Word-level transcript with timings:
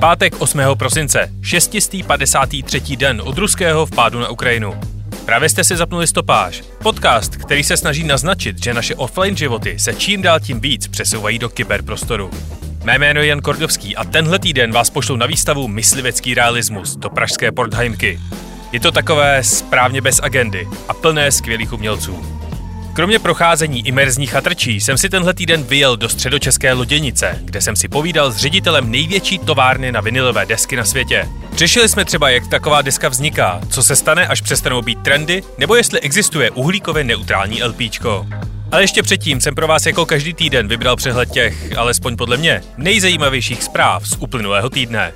Pátek 0.00 0.34
8. 0.38 0.60
prosince, 0.78 1.32
653. 1.42 2.96
den 2.96 3.22
od 3.24 3.38
ruského 3.38 3.86
vpádu 3.86 4.20
na 4.20 4.28
Ukrajinu. 4.28 4.74
Právě 5.24 5.48
jste 5.48 5.64
si 5.64 5.76
zapnuli 5.76 6.06
stopáž, 6.06 6.62
podcast, 6.82 7.36
který 7.36 7.64
se 7.64 7.76
snaží 7.76 8.04
naznačit, 8.04 8.64
že 8.64 8.74
naše 8.74 8.94
offline 8.94 9.36
životy 9.36 9.78
se 9.78 9.94
čím 9.94 10.22
dál 10.22 10.40
tím 10.40 10.60
víc 10.60 10.88
přesouvají 10.88 11.38
do 11.38 11.48
kyberprostoru. 11.48 12.30
Mé 12.84 12.98
jméno 12.98 13.20
je 13.20 13.26
Jan 13.26 13.40
Kordovský 13.40 13.96
a 13.96 14.04
tenhle 14.04 14.38
týden 14.38 14.72
vás 14.72 14.90
pošlu 14.90 15.16
na 15.16 15.26
výstavu 15.26 15.68
Myslivecký 15.68 16.34
realismus 16.34 16.96
do 16.96 17.10
pražské 17.10 17.52
Portheimky. 17.52 18.20
Je 18.72 18.80
to 18.80 18.92
takové 18.92 19.44
správně 19.44 20.00
bez 20.00 20.20
agendy 20.22 20.68
a 20.88 20.94
plné 20.94 21.32
skvělých 21.32 21.72
umělců. 21.72 22.45
Kromě 22.96 23.18
procházení 23.18 23.86
imerzních 23.86 24.30
chatrčí 24.30 24.80
jsem 24.80 24.98
si 24.98 25.08
tenhle 25.08 25.34
týden 25.34 25.62
vyjel 25.62 25.96
do 25.96 26.08
středočeské 26.08 26.72
Loděnice, 26.72 27.38
kde 27.40 27.60
jsem 27.60 27.76
si 27.76 27.88
povídal 27.88 28.32
s 28.32 28.36
ředitelem 28.36 28.90
největší 28.90 29.38
továrny 29.38 29.92
na 29.92 30.00
vinilové 30.00 30.46
desky 30.46 30.76
na 30.76 30.84
světě. 30.84 31.28
Řešili 31.52 31.88
jsme 31.88 32.04
třeba, 32.04 32.30
jak 32.30 32.48
taková 32.48 32.82
deska 32.82 33.08
vzniká, 33.08 33.60
co 33.70 33.82
se 33.82 33.96
stane, 33.96 34.26
až 34.26 34.40
přestanou 34.40 34.82
být 34.82 34.98
trendy, 35.02 35.42
nebo 35.58 35.76
jestli 35.76 36.00
existuje 36.00 36.50
uhlíkově 36.50 37.04
neutrální 37.04 37.62
LPčko. 37.62 38.26
Ale 38.72 38.82
ještě 38.82 39.02
předtím 39.02 39.40
jsem 39.40 39.54
pro 39.54 39.66
vás 39.66 39.86
jako 39.86 40.06
každý 40.06 40.34
týden 40.34 40.68
vybral 40.68 40.96
přehled 40.96 41.30
těch, 41.30 41.76
alespoň 41.76 42.16
podle 42.16 42.36
mě, 42.36 42.62
nejzajímavějších 42.76 43.62
zpráv 43.62 44.08
z 44.08 44.16
uplynulého 44.18 44.70
týdne. 44.70 45.12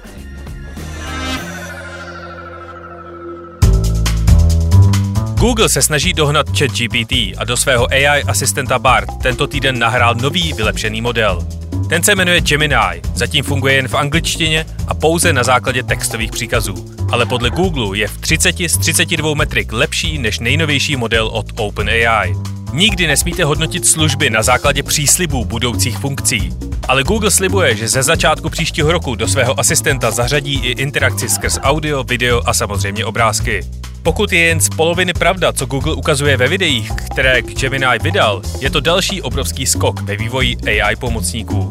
Google 5.40 5.68
se 5.68 5.82
snaží 5.82 6.12
dohnat 6.12 6.58
ChatGPT 6.58 7.12
a 7.36 7.44
do 7.44 7.56
svého 7.56 7.92
AI 7.92 8.22
asistenta 8.22 8.78
BART 8.78 9.08
tento 9.22 9.46
týden 9.46 9.78
nahrál 9.78 10.14
nový 10.14 10.52
vylepšený 10.52 11.00
model. 11.00 11.46
Ten 11.88 12.02
se 12.02 12.14
jmenuje 12.14 12.40
Gemini, 12.40 13.02
zatím 13.14 13.44
funguje 13.44 13.74
jen 13.74 13.88
v 13.88 13.94
angličtině 13.94 14.66
a 14.88 14.94
pouze 14.94 15.32
na 15.32 15.42
základě 15.42 15.82
textových 15.82 16.30
příkazů. 16.30 16.74
Ale 17.12 17.26
podle 17.26 17.50
Google 17.50 17.98
je 17.98 18.08
v 18.08 18.18
30 18.18 18.56
z 18.58 18.78
32 18.78 19.34
metrik 19.34 19.72
lepší 19.72 20.18
než 20.18 20.38
nejnovější 20.38 20.96
model 20.96 21.26
od 21.28 21.46
OpenAI. 21.56 22.34
Nikdy 22.72 23.06
nesmíte 23.06 23.44
hodnotit 23.44 23.86
služby 23.86 24.30
na 24.30 24.42
základě 24.42 24.82
příslibů 24.82 25.44
budoucích 25.44 25.98
funkcí. 25.98 26.50
Ale 26.88 27.04
Google 27.04 27.30
slibuje, 27.30 27.76
že 27.76 27.88
ze 27.88 28.02
začátku 28.02 28.50
příštího 28.50 28.92
roku 28.92 29.14
do 29.14 29.28
svého 29.28 29.60
asistenta 29.60 30.10
zařadí 30.10 30.54
i 30.54 30.70
interakci 30.70 31.28
skrz 31.28 31.58
audio, 31.62 32.04
video 32.04 32.42
a 32.46 32.54
samozřejmě 32.54 33.04
obrázky. 33.04 33.64
Pokud 34.02 34.32
je 34.32 34.40
jen 34.40 34.60
z 34.60 34.68
poloviny 34.68 35.12
pravda, 35.12 35.52
co 35.52 35.66
Google 35.66 35.94
ukazuje 35.94 36.36
ve 36.36 36.48
videích, 36.48 36.92
které 36.92 37.42
Gemini 37.42 37.86
vydal, 38.02 38.42
je 38.60 38.70
to 38.70 38.80
další 38.80 39.22
obrovský 39.22 39.66
skok 39.66 40.00
ve 40.00 40.16
vývoji 40.16 40.56
AI 40.56 40.96
pomocníků. 40.96 41.70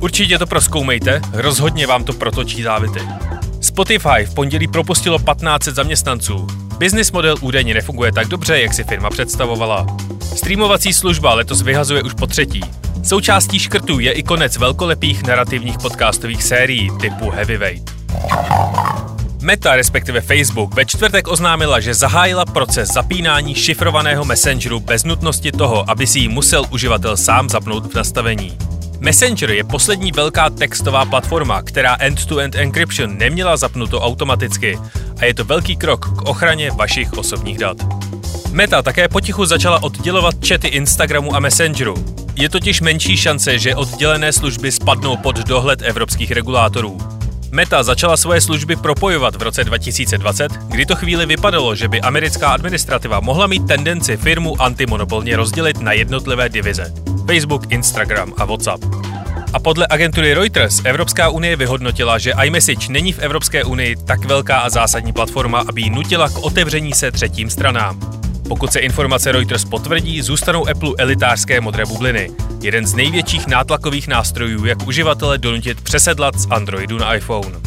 Určitě 0.00 0.38
to 0.38 0.46
proskoumejte, 0.46 1.20
rozhodně 1.32 1.86
vám 1.86 2.04
to 2.04 2.12
protočí 2.12 2.62
závity. 2.62 3.00
Spotify 3.60 4.24
v 4.26 4.34
pondělí 4.34 4.68
propustilo 4.68 5.18
15 5.18 5.64
zaměstnanců. 5.64 6.46
Business 6.78 7.12
model 7.12 7.36
údajně 7.40 7.74
nefunguje 7.74 8.12
tak 8.12 8.28
dobře, 8.28 8.60
jak 8.60 8.74
si 8.74 8.84
firma 8.84 9.10
představovala. 9.10 9.86
Streamovací 10.20 10.92
služba 10.92 11.34
letos 11.34 11.62
vyhazuje 11.62 12.02
už 12.02 12.14
po 12.14 12.26
třetí. 12.26 12.60
Součástí 13.02 13.58
škrtů 13.58 13.98
je 13.98 14.12
i 14.12 14.22
konec 14.22 14.56
velkolepých 14.56 15.22
narrativních 15.22 15.78
podcastových 15.78 16.42
sérií 16.42 16.90
typu 17.00 17.30
Heavyweight. 17.30 17.90
Meta, 19.46 19.76
respektive 19.76 20.20
Facebook, 20.20 20.74
ve 20.74 20.84
čtvrtek 20.86 21.28
oznámila, 21.28 21.80
že 21.80 21.94
zahájila 21.94 22.44
proces 22.44 22.88
zapínání 22.88 23.54
šifrovaného 23.54 24.24
messengeru 24.24 24.80
bez 24.80 25.04
nutnosti 25.04 25.52
toho, 25.52 25.90
aby 25.90 26.06
si 26.06 26.18
ji 26.18 26.28
musel 26.28 26.64
uživatel 26.70 27.16
sám 27.16 27.48
zapnout 27.48 27.92
v 27.92 27.94
nastavení. 27.94 28.58
Messenger 29.00 29.50
je 29.50 29.64
poslední 29.64 30.12
velká 30.12 30.50
textová 30.50 31.04
platforma, 31.04 31.62
která 31.62 31.96
end-to-end 32.00 32.54
encryption 32.54 33.18
neměla 33.18 33.56
zapnuto 33.56 34.00
automaticky 34.00 34.78
a 35.20 35.24
je 35.24 35.34
to 35.34 35.44
velký 35.44 35.76
krok 35.76 36.18
k 36.18 36.22
ochraně 36.22 36.70
vašich 36.70 37.12
osobních 37.12 37.58
dat. 37.58 37.76
Meta 38.50 38.82
také 38.82 39.08
potichu 39.08 39.44
začala 39.44 39.82
oddělovat 39.82 40.34
chaty 40.48 40.68
Instagramu 40.68 41.34
a 41.34 41.40
Messengeru. 41.40 41.94
Je 42.34 42.48
totiž 42.48 42.80
menší 42.80 43.16
šance, 43.16 43.58
že 43.58 43.74
oddělené 43.74 44.32
služby 44.32 44.72
spadnou 44.72 45.16
pod 45.16 45.36
dohled 45.36 45.82
evropských 45.82 46.32
regulátorů. 46.32 47.15
Meta 47.50 47.82
začala 47.82 48.16
svoje 48.16 48.40
služby 48.40 48.76
propojovat 48.76 49.36
v 49.36 49.42
roce 49.42 49.64
2020, 49.64 50.52
kdy 50.52 50.86
to 50.86 50.94
chvíli 50.94 51.26
vypadalo, 51.26 51.74
že 51.74 51.88
by 51.88 52.00
americká 52.00 52.48
administrativa 52.48 53.20
mohla 53.20 53.46
mít 53.46 53.66
tendenci 53.66 54.16
firmu 54.16 54.62
antimonopolně 54.62 55.36
rozdělit 55.36 55.80
na 55.80 55.92
jednotlivé 55.92 56.48
divize. 56.48 56.92
Facebook, 57.26 57.72
Instagram 57.72 58.32
a 58.36 58.44
WhatsApp. 58.44 58.84
A 59.52 59.58
podle 59.60 59.86
agentury 59.90 60.34
Reuters 60.34 60.80
Evropská 60.84 61.28
unie 61.28 61.56
vyhodnotila, 61.56 62.18
že 62.18 62.34
iMessage 62.44 62.88
není 62.88 63.12
v 63.12 63.18
Evropské 63.18 63.64
unii 63.64 63.96
tak 63.96 64.24
velká 64.24 64.58
a 64.58 64.70
zásadní 64.70 65.12
platforma, 65.12 65.64
aby 65.68 65.82
ji 65.82 65.90
nutila 65.90 66.28
k 66.28 66.38
otevření 66.38 66.92
se 66.92 67.12
třetím 67.12 67.50
stranám. 67.50 68.00
Pokud 68.48 68.72
se 68.72 68.80
informace 68.80 69.32
Reuters 69.32 69.64
potvrdí, 69.64 70.22
zůstanou 70.22 70.68
Apple 70.68 70.94
elitářské 70.98 71.60
modré 71.60 71.86
bubliny. 71.86 72.30
Jeden 72.62 72.86
z 72.86 72.94
největších 72.94 73.46
nátlakových 73.46 74.08
nástrojů, 74.08 74.64
jak 74.64 74.86
uživatele 74.86 75.38
donutit 75.38 75.80
přesedlat 75.80 76.38
z 76.38 76.46
Androidu 76.50 76.98
na 76.98 77.14
iPhone. 77.14 77.58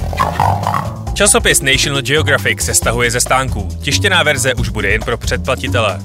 Časopis 1.13 1.61
National 1.61 2.01
Geographic 2.01 2.61
se 2.61 2.73
stahuje 2.73 3.11
ze 3.11 3.19
stánků. 3.19 3.69
Tištěná 3.81 4.23
verze 4.23 4.53
už 4.53 4.69
bude 4.69 4.89
jen 4.89 5.01
pro 5.01 5.17
předplatitele. 5.17 5.99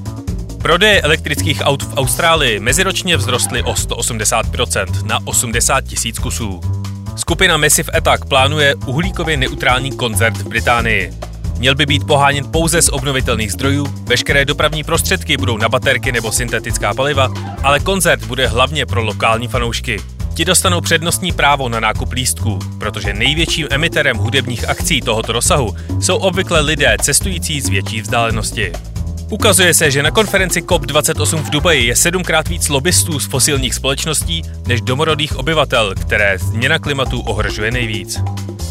Prodeje 0.62 1.02
elektrických 1.02 1.60
aut 1.64 1.82
v 1.82 1.94
Austrálii 1.96 2.60
meziročně 2.60 3.18
vzrostly 3.18 3.62
o 3.62 3.72
180% 3.72 5.06
na 5.06 5.18
80 5.24 5.80
tisíc 5.80 6.18
kusů. 6.18 6.60
Skupina 7.16 7.56
Massive 7.56 7.92
Attack 7.92 8.24
plánuje 8.24 8.74
uhlíkově 8.74 9.36
neutrální 9.36 9.96
koncert 9.96 10.36
v 10.36 10.48
Británii. 10.48 11.12
Měl 11.58 11.74
by 11.74 11.86
být 11.86 12.06
poháněn 12.06 12.44
pouze 12.50 12.82
z 12.82 12.88
obnovitelných 12.88 13.52
zdrojů, 13.52 13.86
veškeré 13.86 14.44
dopravní 14.44 14.84
prostředky 14.84 15.36
budou 15.36 15.58
na 15.58 15.68
baterky 15.68 16.12
nebo 16.12 16.32
syntetická 16.32 16.94
paliva, 16.94 17.28
ale 17.62 17.80
koncert 17.80 18.24
bude 18.24 18.46
hlavně 18.46 18.86
pro 18.86 19.02
lokální 19.04 19.48
fanoušky. 19.48 20.00
Ti 20.34 20.44
dostanou 20.44 20.80
přednostní 20.80 21.32
právo 21.32 21.68
na 21.68 21.80
nákup 21.80 22.12
lístků, 22.12 22.58
protože 22.78 23.12
největším 23.12 23.66
emiterem 23.70 24.16
hudebních 24.16 24.68
akcí 24.68 25.00
tohoto 25.00 25.32
rozsahu 25.32 25.76
jsou 26.00 26.16
obvykle 26.16 26.60
lidé 26.60 26.96
cestující 27.02 27.60
z 27.60 27.68
větší 27.68 28.00
vzdálenosti. 28.00 28.72
Ukazuje 29.30 29.74
se, 29.74 29.90
že 29.90 30.02
na 30.02 30.10
konferenci 30.10 30.62
COP28 30.62 31.42
v 31.42 31.50
Dubaji 31.50 31.86
je 31.86 31.96
sedmkrát 31.96 32.48
víc 32.48 32.68
lobbystů 32.68 33.20
z 33.20 33.26
fosilních 33.26 33.74
společností 33.74 34.42
než 34.66 34.80
domorodých 34.80 35.36
obyvatel, 35.36 35.94
které 35.94 36.38
změna 36.38 36.78
klimatu 36.78 37.20
ohrožuje 37.20 37.70
nejvíc. 37.70 38.20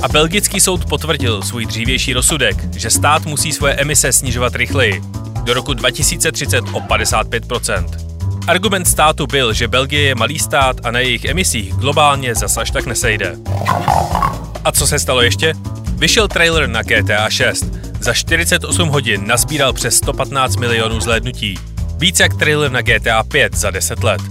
A 0.03 0.07
belgický 0.07 0.59
soud 0.59 0.85
potvrdil 0.85 1.41
svůj 1.41 1.65
dřívější 1.65 2.13
rozsudek, 2.13 2.57
že 2.75 2.89
stát 2.89 3.25
musí 3.25 3.51
svoje 3.51 3.73
emise 3.73 4.13
snižovat 4.13 4.55
rychleji, 4.55 5.01
do 5.43 5.53
roku 5.53 5.73
2030 5.73 6.61
o 6.71 6.79
55% 6.79 8.13
Argument 8.47 8.85
státu 8.85 9.27
byl, 9.27 9.53
že 9.53 9.67
Belgie 9.67 10.01
je 10.01 10.15
malý 10.15 10.39
stát 10.39 10.77
a 10.83 10.91
na 10.91 10.99
jejich 10.99 11.25
emisích 11.25 11.73
globálně 11.73 12.35
zas 12.35 12.57
až 12.57 12.71
tak 12.71 12.85
nesejde. 12.85 13.35
A 14.65 14.71
co 14.71 14.87
se 14.87 14.99
stalo 14.99 15.21
ještě? 15.21 15.53
Vyšel 15.95 16.27
trailer 16.27 16.69
na 16.69 16.81
GTA 16.81 17.29
6. 17.29 17.65
Za 17.99 18.13
48 18.13 18.89
hodin 18.89 19.27
nazbíral 19.27 19.73
přes 19.73 19.95
115 19.95 20.55
milionů 20.55 20.99
zhlédnutí. 20.99 21.59
Víc 21.97 22.19
jak 22.19 22.33
trailer 22.33 22.71
na 22.71 22.81
GTA 22.81 23.23
5 23.23 23.55
za 23.55 23.71
10 23.71 24.03
let. 24.03 24.21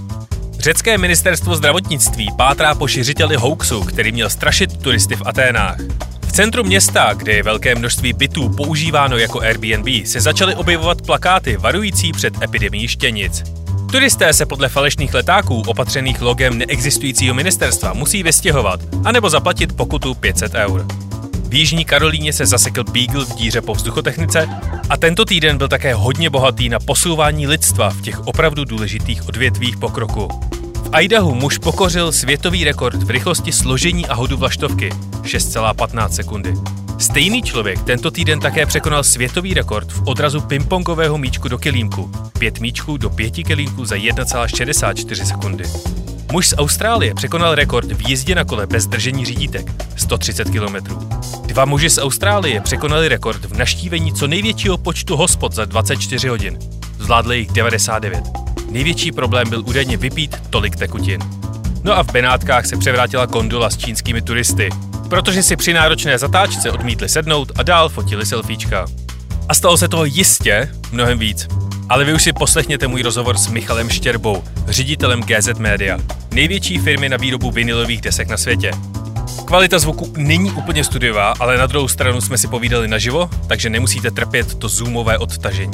Řecké 0.62 0.98
ministerstvo 0.98 1.56
zdravotnictví 1.56 2.28
pátrá 2.36 2.74
po 2.74 2.86
šiřiteli 2.86 3.36
hoaxu, 3.36 3.84
který 3.84 4.12
měl 4.12 4.30
strašit 4.30 4.76
turisty 4.82 5.16
v 5.16 5.22
Aténách. 5.26 5.76
V 6.20 6.32
centru 6.32 6.64
města, 6.64 7.12
kde 7.14 7.32
je 7.32 7.42
velké 7.42 7.74
množství 7.74 8.12
bytů 8.12 8.48
používáno 8.48 9.18
jako 9.18 9.40
Airbnb, 9.40 10.06
se 10.06 10.20
začaly 10.20 10.54
objevovat 10.54 11.02
plakáty 11.02 11.56
varující 11.56 12.12
před 12.12 12.42
epidemií 12.42 12.88
štěnic. 12.88 13.42
Turisté 13.92 14.32
se 14.32 14.46
podle 14.46 14.68
falešných 14.68 15.14
letáků 15.14 15.62
opatřených 15.66 16.20
logem 16.20 16.58
neexistujícího 16.58 17.34
ministerstva 17.34 17.92
musí 17.92 18.22
vystěhovat, 18.22 18.81
anebo 19.04 19.31
zaplatit 19.31 19.76
pokutu 19.76 20.14
500 20.14 20.54
eur. 20.54 20.87
V 21.52 21.54
Jižní 21.54 21.84
Karolíně 21.84 22.32
se 22.32 22.46
zasekl 22.46 22.84
Beagle 22.84 23.25
v 23.25 23.34
díře 23.34 23.60
po 23.60 23.75
vzduchotechnice 23.75 24.49
a 24.88 24.96
tento 24.96 25.25
týden 25.25 25.58
byl 25.58 25.69
také 25.69 25.94
hodně 25.94 26.31
bohatý 26.31 26.69
na 26.69 26.78
posouvání 26.78 27.46
lidstva 27.46 27.90
v 27.90 28.02
těch 28.02 28.26
opravdu 28.26 28.64
důležitých 28.64 29.28
odvětvích 29.28 29.76
pokroku. 29.76 30.28
V 30.75 31.00
Idahu 31.00 31.34
muž 31.34 31.58
pokořil 31.58 32.12
světový 32.12 32.64
rekord 32.64 33.02
v 33.02 33.10
rychlosti 33.10 33.52
složení 33.52 34.06
a 34.06 34.14
hodu 34.14 34.37
vlaštovky 34.37 34.90
6,15 35.22 36.08
sekundy. 36.08 36.54
Stejný 36.99 37.43
člověk 37.43 37.82
tento 37.82 38.10
týden 38.10 38.40
také 38.40 38.66
překonal 38.66 39.04
světový 39.04 39.54
rekord 39.54 39.93
v 39.93 40.02
odrazu 40.06 40.40
pingpongového 40.40 41.19
míčku 41.19 41.49
do 41.49 41.58
kelímku. 41.58 42.10
Pět 42.38 42.60
míčků 42.60 42.96
do 42.96 43.10
pěti 43.10 43.44
kelímků 43.44 43.84
za 43.84 43.96
1,64 43.96 45.25
sekundy. 45.25 45.64
Muž 46.32 46.49
z 46.49 46.55
Austrálie 46.56 47.14
překonal 47.14 47.55
rekord 47.55 47.93
v 47.93 48.08
jízdě 48.08 48.34
na 48.34 48.44
kole 48.44 48.67
bez 48.67 48.87
držení 48.87 49.25
řídítek 49.25 49.67
130 49.96 50.50
km. 50.50 50.76
Dva 51.46 51.64
muži 51.64 51.90
z 51.90 51.99
Austrálie 51.99 52.61
překonali 52.61 53.08
rekord 53.08 53.44
v 53.44 53.56
naštívení 53.58 54.12
co 54.12 54.26
největšího 54.26 54.79
počtu 54.79 55.17
hospod 55.17 55.52
za 55.52 55.64
24 55.64 56.29
hodin. 56.29 56.58
Zvládli 56.99 57.38
jich 57.38 57.50
99. 57.50 58.25
Největší 58.70 59.12
problém 59.12 59.50
byl 59.50 59.62
údajně 59.67 59.96
vypít 59.96 60.37
tolik 60.50 60.76
tekutin. 60.76 61.20
No 61.82 61.99
a 61.99 62.02
v 62.02 62.12
Benátkách 62.12 62.67
se 62.67 62.76
převrátila 62.76 63.26
kondola 63.26 63.70
s 63.70 63.76
čínskými 63.76 64.23
turisty. 64.23 64.69
protože 65.08 65.43
si 65.43 65.56
při 65.56 65.73
náročné 65.73 66.19
zatáčce 66.19 66.70
odmítli 66.70 67.08
sednout 67.08 67.52
a 67.56 67.62
dál 67.62 67.88
fotili 67.88 68.26
selfiečka. 68.26 68.87
A 69.49 69.55
stalo 69.55 69.76
se 69.76 69.88
toho 69.88 70.05
jistě 70.05 70.69
mnohem 70.93 71.19
víc. 71.19 71.49
Ale 71.92 72.04
vy 72.04 72.14
už 72.14 72.22
si 72.22 72.32
poslechněte 72.32 72.86
můj 72.86 73.02
rozhovor 73.02 73.38
s 73.38 73.48
Michalem 73.48 73.90
Štěrbou, 73.90 74.44
ředitelem 74.66 75.22
GZ 75.22 75.58
Media, 75.58 75.98
největší 76.30 76.78
firmy 76.78 77.08
na 77.08 77.16
výrobu 77.16 77.50
vinilových 77.50 78.00
desek 78.00 78.28
na 78.28 78.36
světě. 78.36 78.70
Kvalita 79.44 79.78
zvuku 79.78 80.12
není 80.16 80.50
úplně 80.50 80.84
studiová, 80.84 81.34
ale 81.40 81.58
na 81.58 81.66
druhou 81.66 81.88
stranu 81.88 82.20
jsme 82.20 82.38
si 82.38 82.48
povídali 82.48 82.88
naživo, 82.88 83.30
takže 83.48 83.70
nemusíte 83.70 84.10
trpět 84.10 84.54
to 84.54 84.68
zoomové 84.68 85.18
odtažení. 85.18 85.72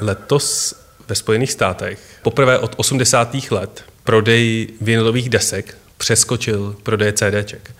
Letos 0.00 0.74
ve 1.08 1.14
Spojených 1.14 1.52
státech 1.52 2.18
poprvé 2.22 2.58
od 2.58 2.74
80. 2.76 3.36
let 3.50 3.84
prodej 4.04 4.68
vinilových 4.80 5.28
desek 5.28 5.78
přeskočil 5.96 6.76
prodej 6.82 7.12
CDček. 7.12 7.70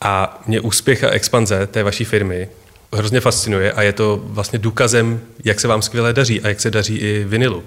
A 0.00 0.42
mě 0.46 0.60
úspěch 0.60 1.04
a 1.04 1.10
expanze 1.10 1.66
té 1.66 1.82
vaší 1.82 2.04
firmy 2.04 2.48
hrozně 2.92 3.20
fascinuje 3.20 3.72
a 3.72 3.82
je 3.82 3.92
to 3.92 4.20
vlastně 4.24 4.58
důkazem, 4.58 5.20
jak 5.44 5.60
se 5.60 5.68
vám 5.68 5.82
skvěle 5.82 6.12
daří 6.12 6.40
a 6.40 6.48
jak 6.48 6.60
se 6.60 6.70
daří 6.70 6.96
i 6.96 7.24
vinilu. 7.24 7.64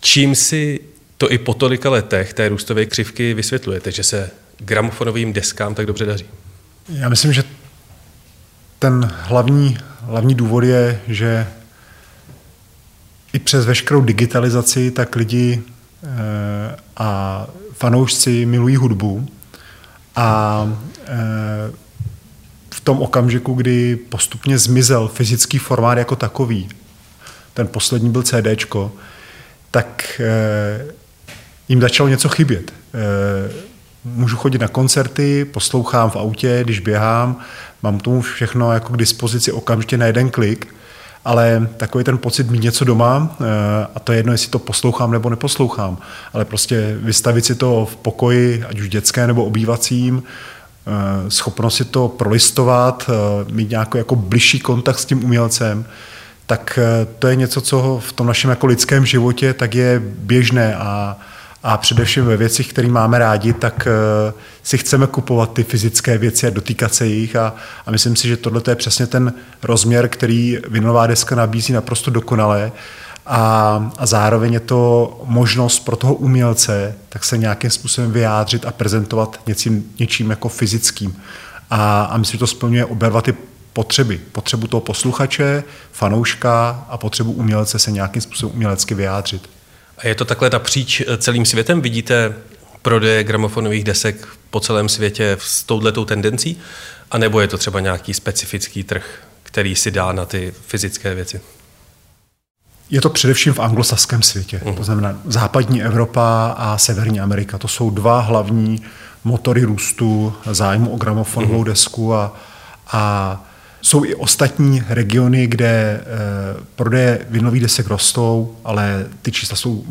Čím 0.00 0.34
si 0.34 0.80
to 1.16 1.32
i 1.32 1.38
po 1.38 1.54
tolika 1.54 1.90
letech 1.90 2.34
té 2.34 2.48
růstové 2.48 2.86
křivky 2.86 3.34
vysvětlujete, 3.34 3.92
že 3.92 4.02
se 4.04 4.30
gramofonovým 4.58 5.32
deskám 5.32 5.74
tak 5.74 5.86
dobře 5.86 6.06
daří? 6.06 6.24
Já 6.88 7.08
myslím, 7.08 7.32
že 7.32 7.44
ten 8.78 9.10
hlavní, 9.22 9.78
hlavní 10.00 10.34
důvod 10.34 10.64
je, 10.64 11.00
že 11.08 11.46
i 13.32 13.38
přes 13.38 13.66
veškerou 13.66 14.00
digitalizaci, 14.00 14.90
tak 14.90 15.16
lidi 15.16 15.62
e, 15.62 16.76
a 16.96 17.46
fanoušci 17.72 18.46
milují 18.46 18.76
hudbu 18.76 19.28
a 20.16 20.78
v 22.70 22.80
tom 22.80 23.00
okamžiku, 23.00 23.54
kdy 23.54 23.96
postupně 23.96 24.58
zmizel 24.58 25.08
fyzický 25.08 25.58
formát 25.58 25.98
jako 25.98 26.16
takový, 26.16 26.68
ten 27.54 27.66
poslední 27.68 28.10
byl 28.10 28.22
CDčko, 28.22 28.92
tak 29.70 30.20
e, 30.20 30.86
jim 31.68 31.80
začalo 31.80 32.08
něco 32.08 32.28
chybět. 32.28 32.72
Můžu 34.04 34.36
chodit 34.36 34.60
na 34.60 34.68
koncerty, 34.68 35.44
poslouchám 35.44 36.10
v 36.10 36.16
autě, 36.16 36.60
když 36.64 36.80
běhám, 36.80 37.38
mám 37.82 38.00
tomu 38.00 38.20
všechno 38.20 38.72
jako 38.72 38.92
k 38.92 38.96
dispozici 38.96 39.52
okamžitě 39.52 39.98
na 39.98 40.06
jeden 40.06 40.30
klik, 40.30 40.74
ale 41.24 41.68
takový 41.76 42.04
ten 42.04 42.18
pocit 42.18 42.50
mít 42.50 42.62
něco 42.62 42.84
doma, 42.84 43.36
eh, 43.40 43.44
a 43.94 44.00
to 44.00 44.12
je 44.12 44.18
jedno, 44.18 44.32
jestli 44.32 44.50
to 44.50 44.58
poslouchám 44.58 45.10
nebo 45.10 45.30
neposlouchám, 45.30 45.98
ale 46.32 46.44
prostě 46.44 46.96
vystavit 47.00 47.44
si 47.44 47.54
to 47.54 47.86
v 47.86 47.96
pokoji, 47.96 48.64
ať 48.64 48.80
už 48.80 48.88
dětské 48.88 49.26
nebo 49.26 49.44
obývacím, 49.44 50.22
eh, 50.26 50.30
schopnost 51.28 51.76
si 51.76 51.84
to 51.84 52.08
prolistovat, 52.08 53.10
eh, 53.10 53.52
mít 53.52 53.70
nějaký 53.70 53.98
jako 53.98 54.16
bližší 54.16 54.60
kontakt 54.60 54.98
s 54.98 55.04
tím 55.04 55.24
umělcem, 55.24 55.84
tak 56.46 56.78
to 57.18 57.28
je 57.28 57.36
něco, 57.36 57.60
co 57.60 58.00
v 58.06 58.12
tom 58.12 58.26
našem 58.26 58.50
jako 58.50 58.66
lidském 58.66 59.06
životě 59.06 59.54
tak 59.54 59.74
je 59.74 60.02
běžné 60.04 60.76
a, 60.76 61.16
a 61.62 61.76
především 61.76 62.24
ve 62.24 62.36
věcích, 62.36 62.72
které 62.72 62.88
máme 62.88 63.18
rádi, 63.18 63.52
tak 63.52 63.88
si 64.62 64.78
chceme 64.78 65.06
kupovat 65.06 65.52
ty 65.52 65.64
fyzické 65.64 66.18
věci 66.18 66.46
a 66.46 66.50
dotýkat 66.50 66.94
se 66.94 67.06
jich 67.06 67.36
a, 67.36 67.54
a 67.86 67.90
myslím 67.90 68.16
si, 68.16 68.28
že 68.28 68.36
tohle 68.36 68.62
je 68.68 68.74
přesně 68.74 69.06
ten 69.06 69.32
rozměr, 69.62 70.08
který 70.08 70.58
vinová 70.68 71.06
deska 71.06 71.34
nabízí 71.34 71.72
naprosto 71.72 72.10
dokonale 72.10 72.72
a, 73.26 73.92
a 73.98 74.06
zároveň 74.06 74.52
je 74.52 74.60
to 74.60 75.20
možnost 75.24 75.78
pro 75.78 75.96
toho 75.96 76.14
umělce 76.14 76.94
tak 77.08 77.24
se 77.24 77.38
nějakým 77.38 77.70
způsobem 77.70 78.12
vyjádřit 78.12 78.66
a 78.66 78.72
prezentovat 78.72 79.40
něčím, 79.46 79.92
něčím 79.98 80.30
jako 80.30 80.48
fyzickým. 80.48 81.22
A, 81.70 82.02
a 82.02 82.16
myslím, 82.16 82.38
že 82.38 82.38
to 82.38 82.46
splňuje 82.46 82.84
oba 82.84 83.08
dva 83.08 83.22
ty 83.22 83.34
potřeby. 83.72 84.20
Potřebu 84.32 84.66
toho 84.66 84.80
posluchače, 84.80 85.64
fanouška 85.92 86.86
a 86.88 86.96
potřebu 86.96 87.32
umělce 87.32 87.78
se 87.78 87.90
nějakým 87.90 88.22
způsobem 88.22 88.54
umělecky 88.54 88.94
vyjádřit. 88.94 89.50
A 89.98 90.08
je 90.08 90.14
to 90.14 90.24
takhle 90.24 90.50
napříč 90.50 91.00
eh, 91.00 91.16
celým 91.18 91.46
světem? 91.46 91.80
Vidíte 91.80 92.34
prodeje 92.82 93.24
gramofonových 93.24 93.84
desek 93.84 94.28
po 94.50 94.60
celém 94.60 94.88
světě 94.88 95.36
s 95.40 95.62
touhletou 95.62 96.04
tendencí? 96.04 96.60
A 97.10 97.18
nebo 97.18 97.40
je 97.40 97.48
to 97.48 97.58
třeba 97.58 97.80
nějaký 97.80 98.14
specifický 98.14 98.84
trh, 98.84 99.22
který 99.42 99.74
si 99.74 99.90
dá 99.90 100.12
na 100.12 100.26
ty 100.26 100.54
fyzické 100.66 101.14
věci? 101.14 101.40
Je 102.92 103.00
to 103.00 103.10
především 103.10 103.52
v 103.52 103.58
anglosaském 103.58 104.22
světě, 104.22 104.60
uh-huh. 104.64 104.74
to 104.74 104.84
znamená 104.84 105.18
západní 105.24 105.82
Evropa 105.82 106.54
a 106.58 106.78
severní 106.78 107.20
Amerika. 107.20 107.58
To 107.58 107.68
jsou 107.68 107.90
dva 107.90 108.20
hlavní 108.20 108.82
motory 109.24 109.64
růstu 109.64 110.32
zájmu 110.50 110.90
o 110.90 110.96
gramofonovou 110.96 111.62
uh-huh. 111.62 111.66
desku 111.66 112.14
a, 112.14 112.36
a 112.92 113.44
jsou 113.82 114.04
i 114.04 114.14
ostatní 114.14 114.82
regiony, 114.88 115.46
kde 115.46 116.00
eh, 116.00 116.04
prodeje 116.76 117.26
vinových 117.30 117.62
desek 117.62 117.86
rostou, 117.86 118.56
ale 118.64 119.06
ty 119.22 119.32
čísla 119.32 119.56
jsou 119.56 119.84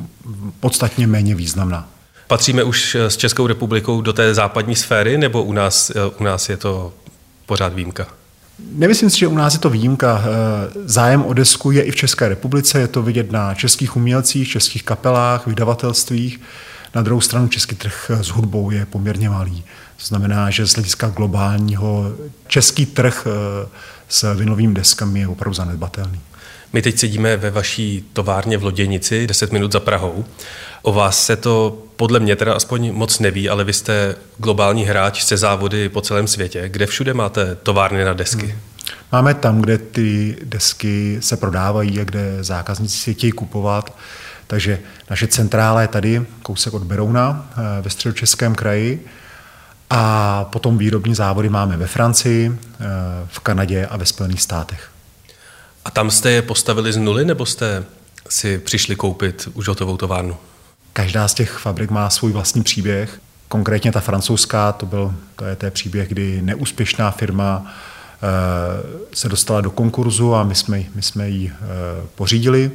podstatně 0.59 1.07
méně 1.07 1.36
významná. 1.36 1.88
Patříme 2.27 2.63
už 2.63 2.95
s 2.95 3.18
Českou 3.18 3.48
republikou 3.48 4.01
do 4.01 4.13
té 4.13 4.33
západní 4.33 4.75
sféry, 4.75 5.18
nebo 5.18 5.44
u 5.44 5.53
nás, 5.53 5.89
eh, 5.89 5.94
u 6.19 6.24
nás 6.24 6.50
je 6.50 6.57
to 6.57 6.94
pořád 7.45 7.74
výjimka? 7.74 8.20
Nemyslím 8.59 9.09
si, 9.09 9.19
že 9.19 9.27
u 9.27 9.36
nás 9.36 9.53
je 9.53 9.59
to 9.59 9.69
výjimka. 9.69 10.24
Eh, 10.24 10.30
zájem 10.86 11.24
o 11.24 11.33
desku 11.33 11.71
je 11.71 11.83
i 11.83 11.92
v 11.92 11.95
České 11.95 12.30
republice, 12.30 12.80
je 12.80 12.88
to 12.88 13.03
vidět 13.03 13.31
na 13.31 13.53
českých 13.53 13.95
umělcích, 13.95 14.50
českých 14.50 14.83
kapelách, 14.83 15.48
vydavatelstvích. 15.48 16.42
Na 16.95 17.01
druhou 17.01 17.21
stranu 17.21 17.48
český 17.48 17.75
trh 17.75 18.12
s 18.21 18.27
hudbou 18.27 18.71
je 18.71 18.86
poměrně 18.86 19.30
malý. 19.30 19.63
To 19.98 20.06
znamená, 20.06 20.50
že 20.50 20.68
z 20.68 20.74
hlediska 20.74 21.09
globálního 21.09 22.13
český 22.48 22.86
trh 22.86 23.27
eh, 23.27 23.68
s 24.09 24.33
vinovými 24.33 24.74
deskami 24.74 25.19
je 25.19 25.27
opravdu 25.27 25.53
zanedbatelný. 25.53 26.19
My 26.73 26.81
teď 26.81 27.00
sedíme 27.00 27.38
ve 27.38 27.51
vaší 27.51 28.09
továrně 28.13 28.57
v 28.57 28.63
Loděnici, 28.63 29.27
10 29.27 29.51
minut 29.51 29.71
za 29.71 29.79
Prahou. 29.79 30.25
O 30.81 30.94
vás 30.94 31.25
se 31.25 31.35
to 31.35 31.77
podle 31.95 32.19
mě 32.19 32.35
teda 32.35 32.53
aspoň 32.53 32.91
moc 32.94 33.19
neví, 33.19 33.50
ale 33.50 33.63
vy 33.63 33.73
jste 33.73 34.15
globální 34.38 34.83
hráč 34.83 35.23
se 35.23 35.38
závody 35.38 35.89
po 35.89 36.01
celém 36.01 36.27
světě. 36.27 36.69
Kde 36.69 36.85
všude 36.85 37.13
máte 37.13 37.56
továrny 37.56 38.06
na 38.06 38.13
desky? 38.13 38.45
Hmm. 38.45 38.59
Máme 39.12 39.33
tam, 39.33 39.62
kde 39.62 39.77
ty 39.77 40.38
desky 40.44 41.18
se 41.21 41.38
prodávají 41.38 42.00
a 42.00 42.03
kde 42.03 42.43
zákazníci 42.43 42.98
si 42.98 43.13
chtějí 43.13 43.31
kupovat. 43.31 43.98
Takže 44.48 44.79
naše 45.10 45.27
centrála 45.27 45.81
je 45.81 45.88
tady, 45.88 46.25
kousek 46.43 46.74
od 46.74 46.84
Berouna 46.84 47.50
eh, 47.51 47.81
ve 47.81 47.89
středočeském 47.89 48.55
kraji. 48.55 49.05
A 49.89 50.43
potom 50.43 50.77
výrobní 50.77 51.15
závody 51.15 51.50
máme 51.50 51.77
ve 51.77 51.88
Francii, 51.88 52.51
eh, 52.51 52.86
v 53.27 53.39
Kanadě 53.39 53.86
a 53.86 53.98
ve 53.98 54.05
Spojených 54.05 54.41
státech. 54.41 54.91
A 55.85 55.91
tam 55.91 56.11
jste 56.11 56.31
je 56.31 56.41
postavili 56.41 56.93
z 56.93 56.97
nuly, 56.97 57.25
nebo 57.25 57.45
jste 57.45 57.83
si 58.29 58.57
přišli 58.57 58.95
koupit 58.95 59.50
už 59.53 59.67
hotovou 59.67 59.97
továrnu? 59.97 60.38
Každá 60.93 61.27
z 61.27 61.33
těch 61.33 61.51
fabrik 61.51 61.89
má 61.89 62.09
svůj 62.09 62.31
vlastní 62.31 62.63
příběh. 62.63 63.19
Konkrétně 63.47 63.91
ta 63.91 64.00
francouzská, 64.00 64.71
to, 64.71 64.85
byl, 64.85 65.13
to 65.35 65.45
je 65.45 65.55
ten 65.55 65.71
příběh, 65.71 66.09
kdy 66.09 66.41
neúspěšná 66.41 67.11
firma 67.11 67.65
e, 67.65 69.15
se 69.15 69.29
dostala 69.29 69.61
do 69.61 69.71
konkurzu 69.71 70.35
a 70.35 70.43
my 70.43 70.55
jsme, 70.55 70.83
my 70.95 71.01
jsme 71.01 71.29
ji 71.29 71.47
e, 71.47 71.53
pořídili 72.15 72.71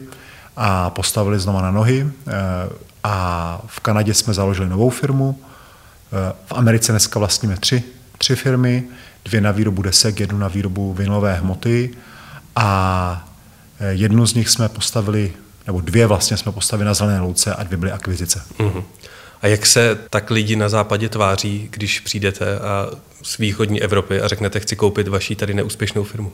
a 0.56 0.90
postavili 0.90 1.38
znova 1.38 1.62
na 1.62 1.70
nohy. 1.70 2.00
E, 2.06 2.32
a 3.04 3.60
v 3.66 3.80
Kanadě 3.80 4.14
jsme 4.14 4.34
založili 4.34 4.68
novou 4.68 4.90
firmu, 4.90 5.40
v 6.46 6.52
Americe 6.52 6.92
dneska 6.92 7.18
vlastníme 7.18 7.56
tři, 7.56 7.82
tři 8.18 8.36
firmy, 8.36 8.84
dvě 9.24 9.40
na 9.40 9.50
výrobu 9.50 9.82
desek, 9.82 10.20
jednu 10.20 10.38
na 10.38 10.48
výrobu 10.48 10.92
vinilové 10.92 11.34
hmoty 11.34 11.94
a 12.56 13.28
eh, 13.80 13.92
jednu 13.92 14.26
z 14.26 14.34
nich 14.34 14.48
jsme 14.48 14.68
postavili, 14.68 15.32
nebo 15.66 15.80
dvě 15.80 16.06
vlastně 16.06 16.36
jsme 16.36 16.52
postavili 16.52 16.86
na 16.86 16.94
Zelené 16.94 17.20
louce 17.20 17.54
a 17.54 17.62
dvě 17.62 17.76
byly 17.76 17.92
akvizice. 17.92 18.42
Uh-huh. 18.58 18.84
A 19.42 19.46
jak 19.46 19.66
se 19.66 19.98
tak 20.10 20.30
lidi 20.30 20.56
na 20.56 20.68
západě 20.68 21.08
tváří, 21.08 21.68
když 21.70 22.00
přijdete 22.00 22.58
a 22.58 22.90
z 23.22 23.38
východní 23.38 23.82
Evropy 23.82 24.20
a 24.20 24.28
řeknete, 24.28 24.60
chci 24.60 24.76
koupit 24.76 25.08
vaší 25.08 25.36
tady 25.36 25.54
neúspěšnou 25.54 26.04
firmu? 26.04 26.32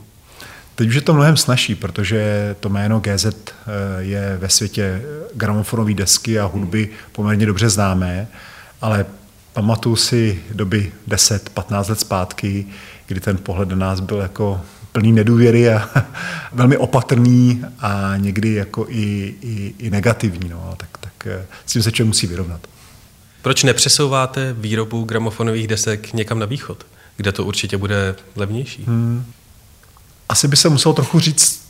Teď 0.75 0.87
už 0.87 0.95
je 0.95 1.01
to 1.01 1.13
mnohem 1.13 1.37
snažší, 1.37 1.75
protože 1.75 2.55
to 2.59 2.69
jméno 2.69 2.99
GZ 2.99 3.25
eh, 3.25 3.31
je 3.99 4.37
ve 4.37 4.49
světě 4.49 5.01
gramofonové 5.33 5.93
desky 5.93 6.39
a 6.39 6.45
hudby 6.45 6.89
poměrně 7.11 7.45
dobře 7.45 7.69
známé, 7.69 8.27
ale 8.81 9.05
Pamatuju 9.53 9.95
si 9.95 10.43
doby 10.51 10.91
10-15 11.07 11.89
let 11.89 11.99
zpátky, 11.99 12.65
kdy 13.07 13.19
ten 13.19 13.37
pohled 13.37 13.69
na 13.69 13.75
nás 13.75 13.99
byl 13.99 14.17
jako 14.17 14.61
plný 14.93 15.11
nedůvěry 15.11 15.69
a 15.69 15.89
velmi 16.53 16.77
opatrný 16.77 17.65
a 17.79 18.13
někdy 18.17 18.53
jako 18.53 18.85
i, 18.89 19.35
i, 19.41 19.73
i 19.77 19.89
negativní. 19.89 20.49
No. 20.49 20.73
Tak, 20.77 20.89
tak 20.99 21.27
eh, 21.27 21.45
s 21.65 21.73
tím 21.73 21.83
se 21.83 21.91
člověk 21.91 22.07
musí 22.07 22.27
vyrovnat. 22.27 22.67
Proč 23.41 23.63
nepřesouváte 23.63 24.53
výrobu 24.53 25.03
gramofonových 25.03 25.67
desek 25.67 26.13
někam 26.13 26.39
na 26.39 26.45
východ, 26.45 26.85
kde 27.17 27.31
to 27.31 27.45
určitě 27.45 27.77
bude 27.77 28.15
levnější? 28.35 28.83
Hmm. 28.83 29.25
Asi 30.29 30.47
by 30.47 30.55
se 30.57 30.69
muselo 30.69 30.93
trochu 30.93 31.19
říct, 31.19 31.63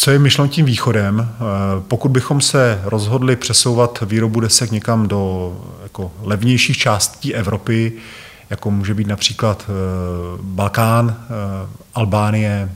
Co 0.00 0.10
je 0.10 0.18
myšleno 0.18 0.48
tím 0.48 0.66
východem? 0.66 1.34
Pokud 1.88 2.08
bychom 2.08 2.40
se 2.40 2.80
rozhodli 2.84 3.36
přesouvat 3.36 4.02
výrobu 4.06 4.40
desek 4.40 4.70
někam 4.70 5.08
do 5.08 5.52
jako 5.82 6.12
levnějších 6.22 6.78
částí 6.78 7.34
Evropy, 7.34 7.92
jako 8.50 8.70
může 8.70 8.94
být 8.94 9.06
například 9.06 9.70
Balkán, 10.42 11.16
Albánie, 11.94 12.68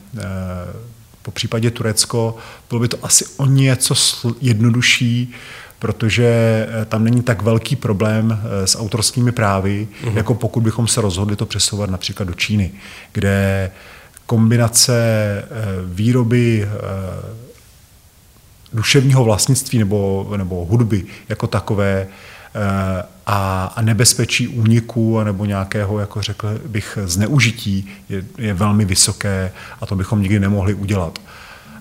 po 1.23 1.31
případě 1.31 1.71
Turecko, 1.71 2.37
bylo 2.69 2.81
by 2.81 2.89
to 2.89 2.99
asi 3.03 3.25
o 3.37 3.47
něco 3.47 3.95
jednodušší, 4.41 5.35
protože 5.79 6.27
eh, 6.69 6.85
tam 6.85 7.05
není 7.05 7.23
tak 7.23 7.43
velký 7.43 7.77
problém 7.77 8.41
eh, 8.43 8.67
s 8.67 8.79
autorskými 8.79 9.33
právy, 9.33 9.89
uh-huh. 10.05 10.17
jako 10.17 10.35
pokud 10.35 10.61
bychom 10.61 10.89
se 10.89 11.01
rozhodli 11.01 11.37
to 11.37 11.47
přesouvat 11.47 11.91
například 11.91 12.25
do 12.25 12.35
Číny, 12.35 12.73
kde 13.13 13.71
kombinace 14.27 14.95
eh, 14.95 15.49
výroby 15.85 16.69
duševního 18.73 19.25
vlastnictví 19.25 19.79
nebo, 19.79 20.33
nebo 20.37 20.65
hudby 20.65 21.05
jako 21.29 21.47
takové 21.47 22.07
a, 23.27 23.73
a 23.77 23.83
nebezpečí 23.83 24.49
úniku 24.49 25.25
nebo 25.25 25.45
nějakého, 25.45 25.99
jako 25.99 26.23
řekl 26.23 26.61
bych, 26.67 26.99
zneužití 27.05 27.91
je, 28.09 28.25
je 28.39 28.55
velmi 28.55 28.85
vysoké 28.85 29.53
a 29.81 29.87
to 29.87 29.97
bychom 29.97 30.23
nikdy 30.23 30.41
nemohli 30.41 30.75
udělat. 30.75 31.19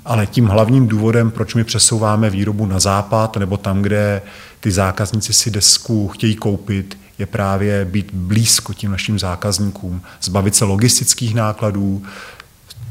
Ale 0.05 0.27
tím 0.27 0.45
hlavním 0.45 0.87
důvodem, 0.87 1.31
proč 1.31 1.55
my 1.55 1.63
přesouváme 1.63 2.29
výrobu 2.29 2.65
na 2.65 2.79
západ 2.79 3.37
nebo 3.37 3.57
tam, 3.57 3.81
kde 3.81 4.21
ty 4.59 4.71
zákazníci 4.71 5.33
si 5.33 5.51
desku 5.51 6.07
chtějí 6.07 6.35
koupit, 6.35 6.97
je 7.19 7.25
právě 7.25 7.85
být 7.85 8.09
blízko 8.13 8.73
tím 8.73 8.91
našim 8.91 9.19
zákazníkům, 9.19 10.01
zbavit 10.21 10.55
se 10.55 10.65
logistických 10.65 11.35
nákladů, 11.35 12.03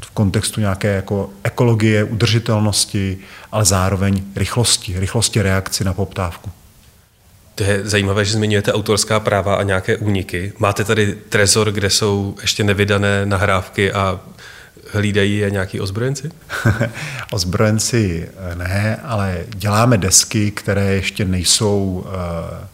v 0.05 0.11
kontextu 0.11 0.61
nějaké 0.61 0.95
jako 0.95 1.29
ekologie, 1.43 2.03
udržitelnosti, 2.03 3.17
ale 3.51 3.65
zároveň 3.65 4.23
rychlosti, 4.35 4.99
rychlosti 4.99 5.41
reakci 5.41 5.83
na 5.83 5.93
poptávku. 5.93 6.51
To 7.61 7.71
je 7.71 7.81
zajímavé, 7.83 8.25
že 8.25 8.33
zmiňujete 8.33 8.73
autorská 8.73 9.19
práva 9.19 9.55
a 9.55 9.63
nějaké 9.63 9.97
úniky. 9.97 10.53
Máte 10.59 10.83
tady 10.83 11.15
trezor, 11.29 11.71
kde 11.71 11.89
jsou 11.89 12.35
ještě 12.41 12.63
nevydané 12.63 13.25
nahrávky 13.25 13.93
a 13.93 14.19
hlídají 14.93 15.37
je 15.37 15.51
nějaký 15.51 15.79
ozbrojenci? 15.79 16.31
ozbrojenci 17.31 18.29
eh, 18.51 18.55
ne, 18.55 18.99
ale 19.03 19.43
děláme 19.55 19.97
desky, 19.97 20.51
které 20.51 20.93
ještě 20.93 21.25
nejsou 21.25 22.05
eh, 22.07 22.67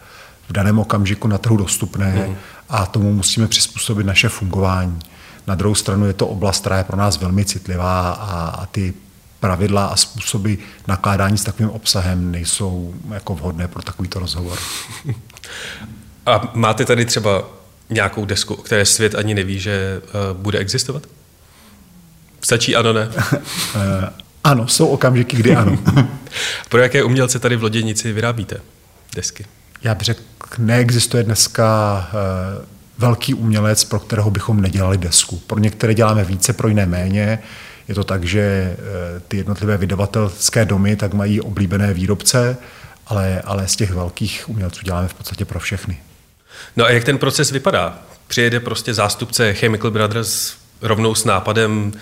v 0.50 0.54
daném 0.54 0.80
okamžiku 0.80 1.28
na 1.28 1.38
trhu 1.38 1.58
dostupné 1.58 2.26
mm. 2.28 2.36
a 2.70 2.86
tomu 2.86 3.14
musíme 3.14 3.48
přizpůsobit 3.48 4.06
naše 4.06 4.30
fungování. 4.30 5.00
Na 5.48 5.56
druhou 5.56 5.76
stranu 5.76 6.06
je 6.06 6.14
to 6.14 6.28
oblast, 6.28 6.60
která 6.60 6.78
je 6.78 6.84
pro 6.84 6.98
nás 6.98 7.18
velmi 7.18 7.46
citlivá 7.46 8.12
a, 8.12 8.50
a 8.62 8.66
ty 8.66 8.94
pravidla 9.40 9.86
a 9.86 9.96
způsoby 9.96 10.54
nakládání 10.88 11.38
s 11.38 11.44
takovým 11.44 11.72
obsahem 11.72 12.32
nejsou 12.32 12.94
jako 13.14 13.36
vhodné 13.36 13.68
pro 13.68 13.82
takovýto 13.82 14.20
rozhovor. 14.20 14.58
A 16.26 16.52
máte 16.54 16.86
tady 16.86 17.06
třeba 17.06 17.44
nějakou 17.90 18.26
desku, 18.26 18.54
o 18.54 18.62
které 18.62 18.86
svět 18.86 19.16
ani 19.16 19.34
neví, 19.34 19.60
že 19.60 20.02
uh, 20.04 20.38
bude 20.38 20.60
existovat? 20.60 21.04
Stačí 22.42 22.76
ano, 22.76 22.94
ne? 22.94 23.10
Eh, 23.76 24.10
ano, 24.44 24.68
jsou 24.68 24.88
okamžiky, 24.88 25.38
kdy 25.38 25.56
ano. 25.56 25.78
pro 26.70 26.80
jaké 26.80 27.04
umělce 27.04 27.40
tady 27.40 27.56
v 27.56 27.64
Loděnici 27.64 28.14
vyrábíte 28.14 28.62
desky? 29.16 29.46
Já 29.84 29.96
bych 29.96 30.06
řekl, 30.06 30.22
neexistuje 30.58 31.24
dneska 31.24 31.98
uh, 32.14 32.66
velký 32.98 33.34
umělec, 33.34 33.84
pro 33.84 34.00
kterého 34.00 34.32
bychom 34.32 34.62
nedělali 34.62 34.98
desku. 34.98 35.38
Pro 35.38 35.60
některé 35.60 35.94
děláme 35.94 36.24
více, 36.24 36.54
pro 36.54 36.68
jiné 36.68 36.86
méně. 36.86 37.40
Je 37.88 37.96
to 37.96 38.04
tak, 38.04 38.24
že 38.24 38.42
eh, 38.42 38.78
ty 39.28 39.38
jednotlivé 39.38 39.78
vydavatelské 39.78 40.66
domy 40.66 40.96
tak 40.96 41.14
mají 41.14 41.42
oblíbené 41.42 41.94
výrobce, 41.94 42.58
ale, 43.08 43.42
ale 43.42 43.68
z 43.68 43.76
těch 43.76 43.92
velkých 43.92 44.50
umělců 44.50 44.82
děláme 44.84 45.08
v 45.08 45.14
podstatě 45.14 45.46
pro 45.46 45.60
všechny. 45.60 45.98
No 46.76 46.86
a 46.86 46.90
jak 46.90 47.04
ten 47.04 47.18
proces 47.18 47.52
vypadá? 47.52 48.00
Přijede 48.28 48.60
prostě 48.60 48.94
zástupce 48.94 49.54
Chemical 49.54 49.92
Brothers 49.92 50.54
rovnou 50.82 51.16
s 51.16 51.26
nápadem, 51.26 51.94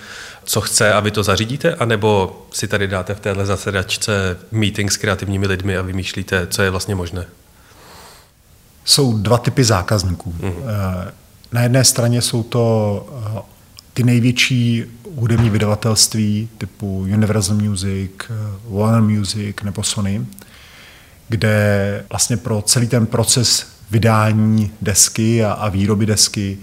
co 0.44 0.60
chce 0.60 0.92
a 0.92 1.00
vy 1.00 1.10
to 1.10 1.22
zařídíte, 1.22 1.74
anebo 1.74 2.42
si 2.52 2.68
tady 2.68 2.88
dáte 2.88 3.14
v 3.14 3.20
téhle 3.20 3.46
zasedačce 3.46 4.38
meeting 4.50 4.92
s 4.92 4.96
kreativními 4.96 5.46
lidmi 5.46 5.76
a 5.76 5.82
vymýšlíte, 5.82 6.46
co 6.46 6.62
je 6.62 6.70
vlastně 6.70 6.94
možné? 6.94 7.26
Jsou 8.84 9.18
dva 9.18 9.38
typy 9.38 9.64
zákazníků. 9.64 10.34
Mm-hmm. 10.40 10.52
Na 11.52 11.62
jedné 11.62 11.84
straně 11.84 12.22
jsou 12.22 12.42
to 12.42 13.06
eh, 13.36 13.40
ty 13.94 14.02
největší 14.02 14.84
hudební 15.16 15.50
vydavatelství 15.50 16.48
typu 16.58 16.98
Universal 16.98 17.56
Music, 17.56 18.10
Warner 18.68 19.02
Music 19.02 19.56
nebo 19.62 19.82
Sony, 19.82 20.26
kde 21.28 22.04
vlastně 22.10 22.36
pro 22.36 22.62
celý 22.62 22.86
ten 22.88 23.06
proces 23.06 23.66
vydání 23.90 24.70
desky 24.80 25.44
a, 25.44 25.52
a 25.52 25.68
výroby 25.68 26.06
desky, 26.06 26.58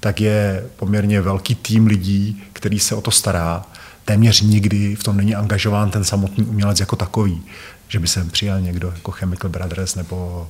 tak 0.00 0.20
je 0.20 0.66
poměrně 0.76 1.20
velký 1.20 1.54
tým 1.54 1.86
lidí, 1.86 2.42
který 2.52 2.78
se 2.78 2.94
o 2.94 3.00
to 3.00 3.10
stará. 3.10 3.64
Téměř 4.04 4.40
nikdy 4.40 4.96
v 4.96 5.02
tom 5.02 5.16
není 5.16 5.34
angažován 5.34 5.90
ten 5.90 6.04
samotný 6.04 6.44
umělec 6.44 6.80
jako 6.80 6.96
takový, 6.96 7.42
že 7.88 7.98
by 7.98 8.08
sem 8.08 8.30
přijel 8.30 8.60
někdo 8.60 8.92
jako 8.94 9.10
Chemical 9.10 9.50
Brothers 9.50 9.94
nebo 9.94 10.48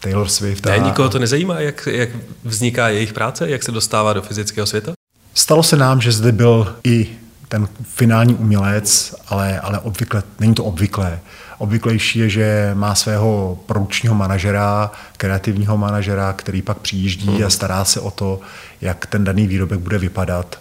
Taylor 0.00 0.28
Swift. 0.28 0.66
Ne, 0.66 0.72
a... 0.72 0.86
nikoho 0.86 1.08
to 1.08 1.18
nezajímá, 1.18 1.60
jak, 1.60 1.88
jak 1.92 2.08
vzniká 2.44 2.88
jejich 2.88 3.12
práce, 3.12 3.50
jak 3.50 3.62
se 3.62 3.72
dostává 3.72 4.12
do 4.12 4.22
fyzického 4.22 4.66
světa? 4.66 4.92
Stalo 5.34 5.62
se 5.62 5.76
nám, 5.76 6.00
že 6.00 6.12
zde 6.12 6.32
byl 6.32 6.76
i 6.84 7.08
ten 7.48 7.68
finální 7.82 8.34
umělec, 8.34 9.14
ale, 9.28 9.60
ale 9.60 9.78
obvykle, 9.78 10.22
není 10.40 10.54
to 10.54 10.64
obvyklé. 10.64 11.20
Obvyklejší 11.58 12.18
je, 12.18 12.28
že 12.28 12.70
má 12.74 12.94
svého 12.94 13.58
produkčního 13.66 14.14
manažera, 14.14 14.90
kreativního 15.16 15.76
manažera, 15.78 16.32
který 16.32 16.62
pak 16.62 16.78
přijíždí 16.78 17.44
a 17.44 17.50
stará 17.50 17.84
se 17.84 18.00
o 18.00 18.10
to, 18.10 18.40
jak 18.80 19.06
ten 19.06 19.24
daný 19.24 19.46
výrobek 19.46 19.78
bude 19.78 19.98
vypadat. 19.98 20.58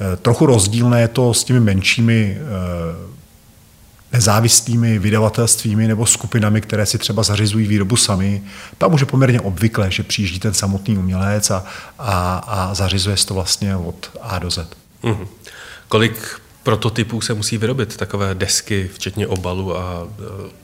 Eh, 0.00 0.16
trochu 0.16 0.46
rozdílné 0.46 1.00
je 1.00 1.08
to 1.08 1.34
s 1.34 1.44
těmi 1.44 1.60
menšími 1.60 2.38
eh, 2.40 3.17
nezávislými 4.12 4.98
vydavatelstvími 4.98 5.88
nebo 5.88 6.06
skupinami, 6.06 6.60
které 6.60 6.86
si 6.86 6.98
třeba 6.98 7.22
zařizují 7.22 7.66
výrobu 7.66 7.96
sami. 7.96 8.42
Tam 8.78 8.94
už 8.94 9.00
je 9.00 9.06
poměrně 9.06 9.40
obvyklé, 9.40 9.90
že 9.90 10.02
přijíždí 10.02 10.38
ten 10.38 10.54
samotný 10.54 10.98
umělec 10.98 11.50
a, 11.50 11.64
a, 11.98 12.38
a 12.46 12.74
zařizuje 12.74 13.16
se 13.16 13.26
to 13.26 13.34
vlastně 13.34 13.76
od 13.76 14.10
A 14.20 14.38
do 14.38 14.50
Z. 14.50 14.76
Mm-hmm. 15.02 15.26
Kolik 15.88 16.40
prototypů 16.62 17.20
se 17.20 17.34
musí 17.34 17.58
vyrobit, 17.58 17.96
takové 17.96 18.34
desky, 18.34 18.90
včetně 18.94 19.26
obalu 19.26 19.76
a 19.76 20.04
uh, 20.04 20.10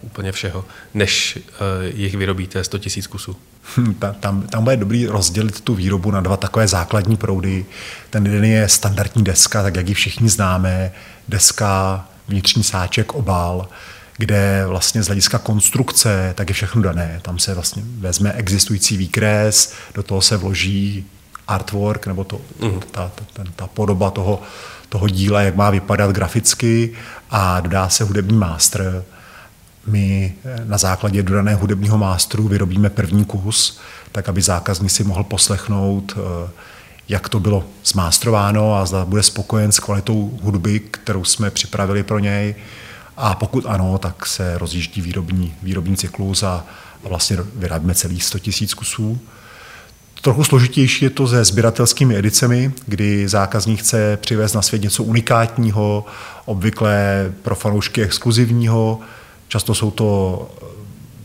úplně 0.01 0.33
všeho, 0.33 0.65
než 0.95 1.39
uh, 1.39 1.97
jich 1.99 2.17
vyrobíte 2.17 2.65
100 2.65 2.77
000 2.77 2.89
kusů? 3.09 3.37
Hm, 3.77 3.95
tam, 4.21 4.43
tam 4.43 4.65
bude 4.65 4.77
dobrý 4.77 5.07
rozdělit 5.07 5.61
tu 5.61 5.75
výrobu 5.75 6.11
na 6.11 6.21
dva 6.21 6.37
takové 6.37 6.69
základní 6.69 7.17
proudy. 7.17 7.67
Ten 8.11 8.27
jeden 8.27 8.45
je 8.45 8.69
standardní 8.69 9.25
deska, 9.25 9.63
tak 9.63 9.77
jak 9.77 9.89
ji 9.89 9.95
všichni 9.95 10.29
známe, 10.29 10.93
deska 11.29 12.05
vnitřní 12.29 12.65
sáček, 12.65 13.15
obal, 13.15 13.69
kde 14.17 14.65
vlastně 14.67 15.03
z 15.03 15.07
hlediska 15.07 15.39
konstrukce 15.39 16.33
tak 16.37 16.49
je 16.49 16.55
všechno 16.55 16.83
dané. 16.83 17.19
Tam 17.23 17.39
se 17.39 17.55
vlastně 17.55 17.83
vezme 17.99 18.33
existující 18.33 18.97
výkres, 18.97 19.73
do 19.95 20.03
toho 20.03 20.21
se 20.21 20.37
vloží 20.37 21.05
artwork, 21.49 22.07
nebo 22.07 22.25
to, 22.25 22.41
uh-huh. 22.61 22.81
ta, 22.91 23.11
ta, 23.33 23.45
ta 23.57 23.67
podoba 23.67 24.11
toho, 24.11 24.43
toho 24.89 25.09
díla, 25.09 25.43
jak 25.43 25.57
má 25.57 25.71
vypadat 25.71 26.11
graficky 26.11 26.93
a 27.31 27.61
dodá 27.61 27.89
se 27.89 28.05
hudební 28.05 28.39
mástr. 28.39 29.05
My 29.87 30.35
na 30.65 30.79
základě 30.79 31.23
dodaného 31.23 31.61
hudebního 31.61 31.99
mástru 31.99 32.49
vyrobíme 32.49 32.91
první 32.91 33.25
kus, 33.25 33.79
tak 34.13 34.29
aby 34.29 34.43
zákazník 34.43 34.91
si 34.91 35.05
mohl 35.05 35.25
poslechnout 35.25 36.15
uh, 36.17 36.23
jak 37.09 37.29
to 37.29 37.41
bylo 37.41 37.65
zmástrováno 37.85 38.75
a 38.75 38.87
zda 38.87 39.05
bude 39.05 39.23
spokojen 39.23 39.73
s 39.73 39.81
kvalitou 39.81 40.39
hudby, 40.43 40.81
kterou 40.81 41.25
jsme 41.25 41.51
připravili 41.51 42.03
pro 42.03 42.19
něj. 42.19 42.55
A 43.17 43.35
pokud 43.35 43.67
ano, 43.67 43.99
tak 43.99 44.27
se 44.27 44.59
rozjíždí 44.59 45.01
výrobní, 45.01 45.55
výrobní 45.63 45.97
cyklus 45.97 46.43
a, 46.43 46.65
a 47.05 47.09
vlastně 47.09 47.37
vyrábíme 47.55 47.95
celých 47.95 48.25
100 48.25 48.39
000 48.61 48.75
kusů. 48.77 49.19
Trochu 50.23 50.45
složitější 50.45 51.05
je 51.05 51.11
to 51.11 51.29
se 51.29 51.45
sběratelskými 51.45 52.17
edicemi, 52.17 52.73
kdy 52.87 53.29
zákazník 53.29 53.81
chce 53.81 54.19
přivést 54.21 54.53
na 54.53 54.63
svět 54.63 54.83
něco 54.83 55.03
unikátního, 55.03 56.07
obvykle 56.45 57.33
pro 57.43 57.55
fanoušky 57.55 58.03
exkluzivního. 58.03 59.01
Často 59.49 59.75
jsou 59.75 59.91
to 59.91 60.51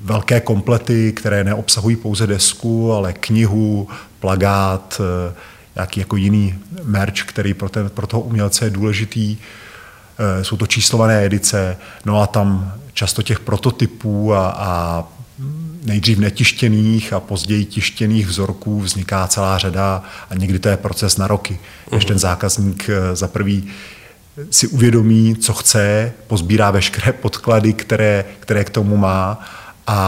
velké 0.04 0.40
komplety, 0.40 1.12
které 1.12 1.44
neobsahují 1.44 1.96
pouze 1.96 2.28
desku, 2.28 2.94
ale 2.94 3.14
knihu, 3.14 3.88
plagát, 4.20 5.02
nějaký 5.80 6.00
jako 6.00 6.16
jiný 6.16 6.56
merch, 6.84 7.24
který 7.26 7.54
pro, 7.54 7.70
ten, 7.70 7.90
pro 7.90 8.08
toho 8.08 8.22
umělce 8.22 8.66
je 8.66 8.70
důležitý. 8.70 9.38
Eh, 10.20 10.44
jsou 10.44 10.58
to 10.58 10.68
číslované 10.68 11.26
edice, 11.26 11.78
no 12.06 12.22
a 12.22 12.28
tam 12.28 12.74
často 12.94 13.22
těch 13.22 13.40
prototypů 13.40 14.34
a, 14.34 14.50
a 14.50 15.04
nejdřív 15.86 16.18
netištěných 16.18 17.14
a 17.14 17.20
později 17.20 17.66
tištěných 17.66 18.28
vzorků 18.28 18.82
vzniká 18.82 19.28
celá 19.28 19.58
řada 19.58 20.04
a 20.30 20.36
někdy 20.36 20.60
to 20.60 20.70
je 20.70 20.78
proces 20.78 21.18
na 21.18 21.28
roky, 21.28 21.60
než 21.92 22.06
ten 22.06 22.20
zákazník 22.20 22.90
eh, 22.90 23.16
za 23.16 23.28
prvý 23.28 23.72
si 24.52 24.68
uvědomí, 24.68 25.36
co 25.36 25.54
chce, 25.54 26.12
pozbírá 26.28 26.72
veškeré 26.72 27.14
podklady, 27.14 27.74
které, 27.74 28.26
které 28.40 28.64
k 28.64 28.70
tomu 28.70 28.98
má 28.98 29.40
a, 29.88 30.00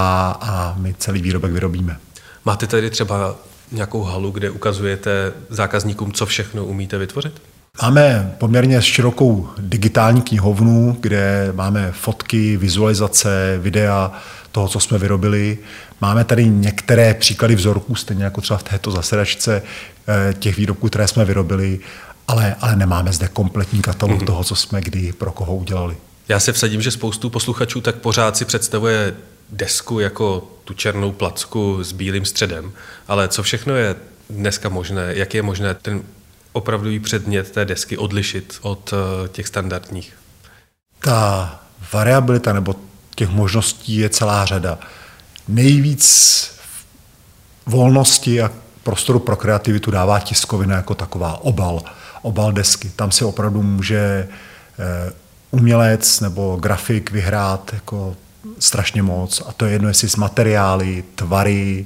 a 0.41 0.75
my 0.77 0.95
celý 0.99 1.21
výrobek 1.21 1.51
vyrobíme. 1.51 1.97
Máte 2.45 2.67
tady 2.67 2.89
třeba 2.89 3.35
nějakou 3.71 4.03
halu, 4.03 4.31
kde 4.31 4.49
ukazujete 4.49 5.33
zákazníkům, 5.49 6.11
co 6.11 6.25
všechno 6.25 6.65
umíte 6.65 6.97
vytvořit? 6.97 7.41
Máme 7.81 8.35
poměrně 8.37 8.81
širokou 8.81 9.49
digitální 9.57 10.21
knihovnu, 10.21 10.97
kde 10.99 11.51
máme 11.55 11.91
fotky, 11.91 12.57
vizualizace, 12.57 13.59
videa 13.61 14.11
toho, 14.51 14.67
co 14.67 14.79
jsme 14.79 14.97
vyrobili. 14.97 15.57
Máme 16.01 16.23
tady 16.23 16.49
některé 16.49 17.13
příklady 17.13 17.55
vzorků, 17.55 17.95
stejně 17.95 18.23
jako 18.23 18.41
třeba 18.41 18.57
v 18.57 18.63
této 18.63 18.91
zasedačce 18.91 19.61
eh, 20.07 20.33
těch 20.33 20.57
výrobků, 20.57 20.87
které 20.89 21.07
jsme 21.07 21.25
vyrobili, 21.25 21.79
ale, 22.27 22.55
ale 22.61 22.75
nemáme 22.75 23.13
zde 23.13 23.27
kompletní 23.27 23.81
katalog 23.81 24.21
mm-hmm. 24.21 24.25
toho, 24.25 24.43
co 24.43 24.55
jsme 24.55 24.81
kdy 24.81 25.13
pro 25.13 25.31
koho 25.31 25.55
udělali. 25.55 25.97
Já 26.27 26.39
se 26.39 26.53
vsadím, 26.53 26.81
že 26.81 26.91
spoustu 26.91 27.29
posluchačů 27.29 27.81
tak 27.81 27.95
pořád 27.95 28.37
si 28.37 28.45
představuje 28.45 29.13
desku 29.51 29.99
jako 29.99 30.47
tu 30.63 30.73
černou 30.73 31.11
placku 31.11 31.83
s 31.83 31.91
bílým 31.91 32.25
středem, 32.25 32.71
ale 33.07 33.27
co 33.27 33.43
všechno 33.43 33.75
je 33.75 33.95
dneska 34.29 34.69
možné, 34.69 35.13
jak 35.15 35.33
je 35.33 35.41
možné 35.41 35.73
ten 35.73 36.03
opravdový 36.51 36.99
předmět 36.99 37.51
té 37.51 37.65
desky 37.65 37.97
odlišit 37.97 38.59
od 38.61 38.93
eh, 38.93 39.27
těch 39.27 39.47
standardních? 39.47 40.17
Ta 40.99 41.59
variabilita 41.93 42.53
nebo 42.53 42.75
těch 43.15 43.29
možností 43.29 43.95
je 43.95 44.09
celá 44.09 44.45
řada. 44.45 44.79
Nejvíc 45.47 46.51
volnosti 47.65 48.41
a 48.41 48.51
prostoru 48.83 49.19
pro 49.19 49.35
kreativitu 49.35 49.91
dává 49.91 50.19
tiskovina 50.19 50.75
jako 50.75 50.95
taková 50.95 51.43
obal, 51.43 51.83
obal 52.21 52.51
desky. 52.51 52.89
Tam 52.89 53.11
si 53.11 53.25
opravdu 53.25 53.63
může 53.63 54.27
eh, 54.79 55.13
umělec 55.51 56.19
nebo 56.19 56.57
grafik 56.61 57.11
vyhrát 57.11 57.73
jako 57.73 58.15
strašně 58.59 59.03
moc. 59.03 59.43
A 59.47 59.51
to 59.53 59.65
je 59.65 59.71
jedno, 59.71 59.87
jestli 59.87 60.09
s 60.09 60.15
materiály, 60.15 61.03
tvary, 61.15 61.85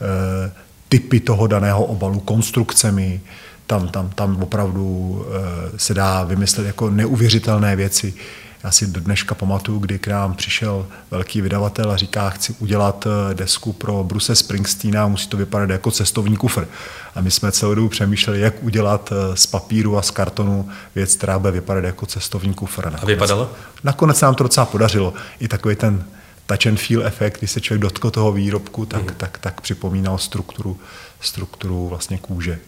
eh, 0.00 0.52
typy 0.88 1.20
toho 1.20 1.46
daného 1.46 1.84
obalu, 1.84 2.20
konstrukcemi. 2.20 3.20
Tam, 3.66 3.88
tam, 3.88 4.10
tam 4.10 4.42
opravdu 4.42 5.26
eh, 5.28 5.78
se 5.78 5.94
dá 5.94 6.24
vymyslet 6.24 6.66
jako 6.66 6.90
neuvěřitelné 6.90 7.76
věci. 7.76 8.14
Já 8.64 8.70
si 8.70 8.86
do 8.86 9.00
dneška 9.00 9.34
pamatuju, 9.34 9.78
kdy 9.78 9.98
k 9.98 10.06
nám 10.08 10.34
přišel 10.34 10.86
velký 11.10 11.40
vydavatel 11.40 11.90
a 11.90 11.96
říká, 11.96 12.30
chci 12.30 12.54
udělat 12.58 13.06
eh, 13.06 13.34
desku 13.34 13.72
pro 13.72 14.04
Bruse 14.04 14.34
Springsteena 14.34 15.04
a 15.04 15.08
musí 15.08 15.28
to 15.28 15.36
vypadat 15.36 15.70
jako 15.70 15.90
cestovní 15.90 16.36
kufr. 16.36 16.66
A 17.14 17.20
my 17.20 17.30
jsme 17.30 17.52
celou 17.52 17.74
dobu 17.74 17.88
přemýšleli, 17.88 18.40
jak 18.40 18.62
udělat 18.62 19.12
eh, 19.12 19.36
z 19.36 19.46
papíru 19.46 19.98
a 19.98 20.02
z 20.02 20.10
kartonu 20.10 20.68
věc, 20.94 21.14
která 21.14 21.38
bude 21.38 21.50
vypadat 21.50 21.84
jako 21.84 22.06
cestovní 22.06 22.54
kufr. 22.54 22.84
Nakonec, 22.84 23.02
a 23.02 23.06
vypadalo? 23.06 23.50
Nakonec 23.84 24.20
nám 24.20 24.34
to 24.34 24.42
docela 24.42 24.66
podařilo. 24.66 25.14
I 25.40 25.48
takový 25.48 25.76
ten 25.76 26.04
touch 26.46 26.66
and 26.66 26.80
feel 26.80 27.06
efekt, 27.06 27.38
když 27.38 27.50
se 27.50 27.60
člověk 27.60 27.82
dotkl 27.82 28.10
toho 28.10 28.32
výrobku, 28.32 28.86
tak, 28.86 29.02
mm. 29.02 29.14
tak, 29.16 29.38
tak 29.38 29.60
připomínal 29.60 30.18
strukturu, 30.18 30.78
strukturu 31.20 31.88
vlastně 31.88 32.18
kůže. 32.18 32.58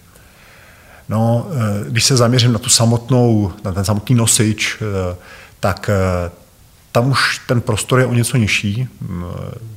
No, 1.09 1.47
eh, 1.51 1.91
když 1.91 2.05
se 2.05 2.17
zaměřím 2.17 2.53
na 2.53 2.59
tu 2.59 2.69
samotnou, 2.69 3.53
na 3.65 3.73
ten 3.73 3.85
samotný 3.85 4.15
nosič, 4.15 4.83
tak 5.67 5.91
eh, 5.91 6.31
tam 6.93 7.11
už 7.11 7.41
ten 7.47 7.61
prostor 7.61 8.01
je 8.01 8.07
o 8.07 8.15
něco 8.15 8.37
nižší. 8.37 8.89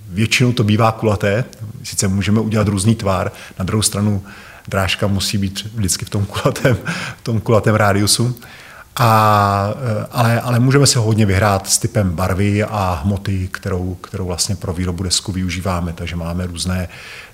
Většinou 0.10 0.52
to 0.52 0.64
bývá 0.64 0.92
kulaté, 0.92 1.46
sice 1.84 2.08
můžeme 2.08 2.40
udělat 2.40 2.68
různý 2.68 2.96
tvar, 2.96 3.32
na 3.60 3.66
druhou 3.66 3.82
stranu 3.82 4.24
drážka 4.68 5.08
musí 5.08 5.38
být 5.38 5.68
vždycky 5.76 6.06
v 6.06 6.10
tom 6.10 6.26
kulatém, 6.26 6.78
v 7.18 7.22
tom 7.24 7.42
kulatém 7.42 7.76
rádiusu. 7.76 8.36
A, 8.96 9.74
eh, 9.76 10.06
ale, 10.12 10.42
ale 10.42 10.60
můžeme 10.60 10.88
si 10.88 10.98
hodně 10.98 11.26
vyhrát 11.26 11.70
s 11.70 11.78
typem 11.78 12.12
barvy 12.12 12.64
a 12.64 13.02
hmoty, 13.04 13.50
kterou, 13.52 13.96
kterou 13.96 14.26
vlastně 14.26 14.56
pro 14.56 14.74
výrobu 14.74 15.04
desku 15.04 15.32
využíváme. 15.32 15.94
Takže 15.94 16.16
máme 16.16 16.48
různé 16.48 16.90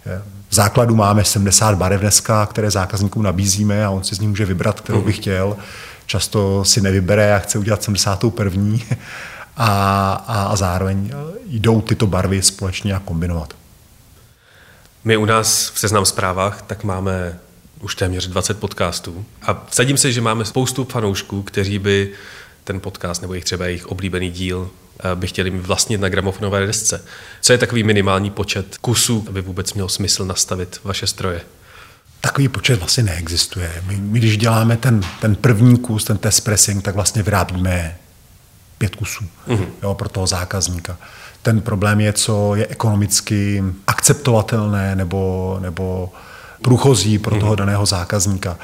eh, 0.06 0.22
v 0.50 0.56
základu 0.56 0.96
máme 0.96 1.24
70 1.24 1.76
barev 1.76 2.02
dneska, 2.02 2.46
které 2.46 2.72
zákazníkům 2.72 3.24
nabízíme 3.24 3.86
a 3.86 3.90
on 3.90 4.04
si 4.04 4.16
z 4.16 4.20
ní 4.20 4.28
může 4.28 4.46
vybrat, 4.46 4.82
kterou 4.82 5.02
by 5.02 5.14
chtěl 5.14 5.58
často 6.06 6.66
si 6.66 6.82
nevybere 6.82 7.36
a 7.36 7.40
chce 7.40 7.60
udělat 7.60 7.84
71. 7.84 8.78
A, 9.58 10.14
a, 10.28 10.44
a 10.44 10.56
zároveň 10.56 11.12
jdou 11.46 11.82
tyto 11.82 12.08
barvy 12.08 12.42
společně 12.42 12.96
a 12.96 13.00
kombinovat. 13.00 13.54
My 15.04 15.18
u 15.18 15.26
nás 15.26 15.72
v 15.76 15.80
Seznam 15.80 16.06
zprávách 16.06 16.62
tak 16.62 16.84
máme 16.84 17.40
už 17.80 17.96
téměř 17.96 18.28
20 18.28 18.60
podcastů 18.60 19.26
a 19.42 19.66
vsadím 19.70 19.98
se, 19.98 20.12
že 20.12 20.22
máme 20.22 20.46
spoustu 20.46 20.86
fanoušků, 20.86 21.44
kteří 21.44 21.80
by 21.80 22.12
ten 22.64 22.80
podcast 22.80 23.22
nebo 23.22 23.34
jejich 23.34 23.46
třeba 23.46 23.66
jejich 23.66 23.86
oblíbený 23.86 24.32
díl 24.32 24.70
eh, 25.00 25.16
by 25.16 25.28
chtěli 25.28 25.52
mít 25.52 25.66
vlastnit 25.66 26.02
na 26.02 26.10
gramofonové 26.10 26.66
desce. 26.66 27.06
Co 27.42 27.54
je 27.54 27.58
takový 27.58 27.84
minimální 27.84 28.32
počet 28.32 28.78
kusů, 28.78 29.26
aby 29.30 29.42
vůbec 29.42 29.74
měl 29.74 29.90
smysl 29.90 30.26
nastavit 30.26 30.80
vaše 30.84 31.08
stroje? 31.08 31.42
Takový 32.26 32.48
počet 32.48 32.80
vlastně 32.80 33.04
neexistuje. 33.04 33.72
My, 33.88 33.98
my 33.98 34.20
když 34.20 34.38
děláme 34.38 34.78
ten, 34.78 35.02
ten 35.22 35.36
první 35.36 35.78
kus, 35.78 36.04
ten 36.04 36.18
test 36.18 36.40
pressing, 36.40 36.84
tak 36.84 36.96
vlastně 36.96 37.24
vyrábíme 37.24 37.98
pět 38.78 38.96
kusů 38.96 39.26
mm-hmm. 39.48 39.66
jo, 39.84 39.94
pro 39.94 40.10
toho 40.10 40.28
zákazníka. 40.28 40.98
Ten 41.42 41.62
problém 41.62 42.02
je, 42.02 42.14
co 42.14 42.56
je 42.56 42.68
ekonomicky 42.68 43.64
akceptovatelné 43.88 44.96
nebo, 44.96 45.58
nebo 45.62 46.12
průchozí 46.62 47.20
pro 47.20 47.36
mm-hmm. 47.36 47.40
toho 47.40 47.56
daného 47.56 47.86
zákazníka. 47.86 48.58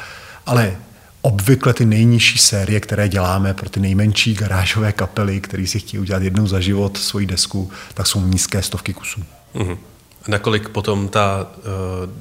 Ale 0.45 0.75
obvykle 1.21 1.73
ty 1.73 1.85
nejnižší 1.85 2.37
série, 2.37 2.79
které 2.79 3.09
děláme 3.09 3.53
pro 3.53 3.69
ty 3.69 3.79
nejmenší 3.79 4.33
garážové 4.33 4.91
kapely, 4.91 5.41
které 5.41 5.67
si 5.67 5.79
chtějí 5.79 6.01
udělat 6.01 6.23
jednou 6.23 6.47
za 6.47 6.59
život 6.59 6.97
svoji 6.97 7.25
desku, 7.25 7.71
tak 7.93 8.07
jsou 8.07 8.21
nízké 8.21 8.61
stovky 8.61 8.93
kusů. 8.93 9.23
Mm-hmm. 9.55 9.77
Nakolik 10.27 10.69
potom 10.69 11.07
ta 11.07 11.47
uh, 11.57 11.63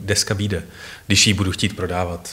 deska 0.00 0.34
vyjde, 0.34 0.62
když 1.06 1.26
ji 1.26 1.34
budu 1.34 1.52
chtít 1.52 1.76
prodávat 1.76 2.30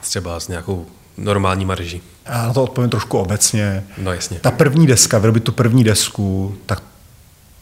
třeba 0.00 0.40
s 0.40 0.48
nějakou 0.48 0.86
normální 1.18 1.64
marží? 1.64 2.02
Já 2.26 2.46
na 2.46 2.52
to 2.52 2.62
odpovím 2.62 2.90
trošku 2.90 3.18
obecně. 3.18 3.84
No 3.98 4.12
jasně. 4.12 4.40
Ta 4.40 4.50
první 4.50 4.86
deska, 4.86 5.18
vyrobit 5.18 5.44
tu 5.44 5.52
první 5.52 5.84
desku, 5.84 6.56
tak 6.66 6.82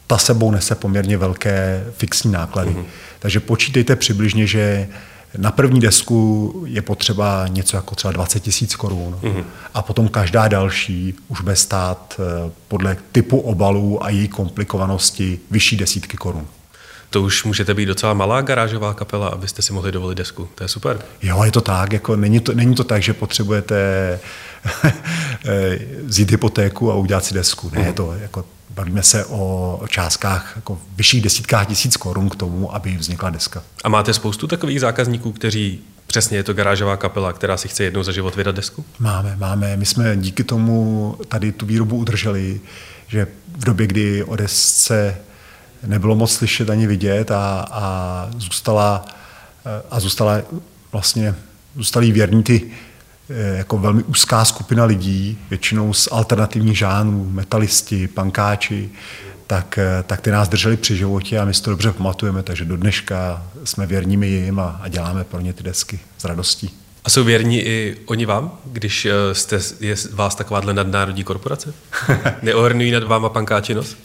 ta 0.07 0.19
sebou 0.19 0.51
nese 0.51 0.75
poměrně 0.75 1.17
velké 1.17 1.85
fixní 1.97 2.33
náklady. 2.33 2.71
Mm-hmm. 2.71 2.85
Takže 3.19 3.41
počítejte 3.41 3.97
přibližně, 3.97 4.47
že 4.47 4.89
na 5.39 5.51
první 5.51 5.81
desku 5.81 6.65
je 6.67 6.83
potřeba 6.83 7.49
něco 7.49 7.77
jako 7.77 7.95
třeba 7.95 8.13
20 8.13 8.41
tisíc 8.41 8.77
korun 8.77 9.19
mm-hmm. 9.23 9.45
a 9.75 9.83
potom 9.83 10.09
každá 10.09 10.49
další 10.49 11.15
už 11.29 11.41
bude 11.41 11.57
stát 11.57 12.21
eh, 12.21 12.51
podle 12.69 12.97
typu 13.13 13.39
obalů 13.41 14.05
a 14.05 14.11
její 14.11 14.29
komplikovanosti 14.29 15.39
vyšší 15.51 15.77
desítky 15.77 16.17
korun 16.17 16.47
to 17.15 17.23
už 17.23 17.45
můžete 17.45 17.75
být 17.75 17.87
docela 17.87 18.15
malá 18.15 18.41
garážová 18.41 18.95
kapela, 18.95 19.29
abyste 19.29 19.63
si 19.63 19.73
mohli 19.73 19.93
dovolit 19.93 20.19
desku. 20.19 20.49
To 20.55 20.65
je 20.65 20.69
super. 20.69 20.99
Jo, 21.23 21.45
je 21.45 21.51
to 21.51 21.61
tak. 21.61 21.93
Jako 21.93 22.17
není, 22.17 22.41
to, 22.41 22.53
není 22.53 22.75
to 22.75 22.85
tak, 22.85 23.03
že 23.03 23.13
potřebujete 23.13 24.21
vzít 26.03 26.31
hypotéku 26.31 26.93
a 26.93 26.95
udělat 26.95 27.25
si 27.25 27.35
desku. 27.35 27.71
Ne, 27.75 27.81
uh-huh. 27.81 27.93
to 27.93 28.15
jako, 28.21 28.45
bavíme 28.71 29.03
se 29.03 29.25
o 29.25 29.81
částkách 29.89 30.53
jako 30.57 30.79
vyšších 30.97 31.23
desítkách 31.23 31.67
tisíc 31.67 31.97
korun 31.97 32.29
k 32.29 32.37
tomu, 32.37 32.75
aby 32.75 32.97
vznikla 32.97 33.31
deska. 33.31 33.63
A 33.85 33.89
máte 33.89 34.15
spoustu 34.15 34.47
takových 34.47 34.81
zákazníků, 34.81 35.33
kteří 35.33 35.81
Přesně 36.07 36.37
je 36.37 36.43
to 36.43 36.55
garážová 36.55 36.97
kapela, 36.97 37.33
která 37.33 37.57
si 37.57 37.69
chce 37.69 37.85
jednou 37.85 38.03
za 38.03 38.13
život 38.13 38.37
vydat 38.37 38.55
desku? 38.55 38.85
Máme, 38.99 39.37
máme. 39.37 39.77
My 39.77 39.87
jsme 39.87 40.17
díky 40.17 40.45
tomu 40.45 41.17
tady 41.29 41.53
tu 41.53 41.67
výrobu 41.67 41.97
udrželi, 41.97 42.61
že 43.09 43.27
v 43.59 43.65
době, 43.65 43.87
kdy 43.87 44.25
o 44.25 44.37
desce 44.37 45.17
nebylo 45.87 46.15
moc 46.15 46.33
slyšet 46.33 46.71
ani 46.71 46.87
vidět 46.87 47.31
a, 47.31 47.67
a 47.71 48.29
zůstala, 48.39 49.05
a 49.91 50.01
zůstala 50.01 50.43
vlastně, 50.93 51.35
zůstali 51.77 52.13
věrní 52.13 52.43
ty 52.43 52.71
eh, 53.31 53.57
jako 53.57 53.79
velmi 53.79 54.03
úzká 54.03 54.45
skupina 54.45 54.85
lidí, 54.85 55.39
většinou 55.51 55.93
z 55.93 56.09
alternativních 56.13 56.79
žánrů, 56.79 57.31
metalisti, 57.31 58.09
pankáči, 58.09 58.91
tak, 59.47 59.79
eh, 59.79 60.03
tak 60.07 60.21
ty 60.21 60.31
nás 60.31 60.49
drželi 60.49 60.77
při 60.77 60.97
životě 60.97 61.39
a 61.39 61.45
my 61.45 61.55
si 61.55 61.63
to 61.63 61.71
dobře 61.71 61.93
pamatujeme, 61.93 62.43
takže 62.43 62.65
do 62.65 62.77
dneška 62.77 63.43
jsme 63.65 63.87
věrními 63.87 64.27
jim 64.27 64.61
a, 64.61 64.81
a 64.83 64.89
děláme 64.89 65.25
pro 65.25 65.41
ně 65.41 65.53
ty 65.53 65.63
desky 65.63 66.01
s 66.19 66.25
radostí. 66.25 66.71
A 67.05 67.11
jsou 67.11 67.25
věrní 67.25 67.61
i 67.61 67.97
oni 68.07 68.27
vám, 68.27 68.59
když 68.65 69.07
eh, 69.07 69.35
jste, 69.35 69.61
je 69.81 69.95
vás 70.13 70.35
takováhle 70.35 70.75
nadnárodní 70.75 71.25
korporace? 71.25 71.75
Neohrnují 72.43 72.91
nad 72.91 73.05
váma 73.05 73.29
pankáči 73.29 73.75
nos? 73.75 73.97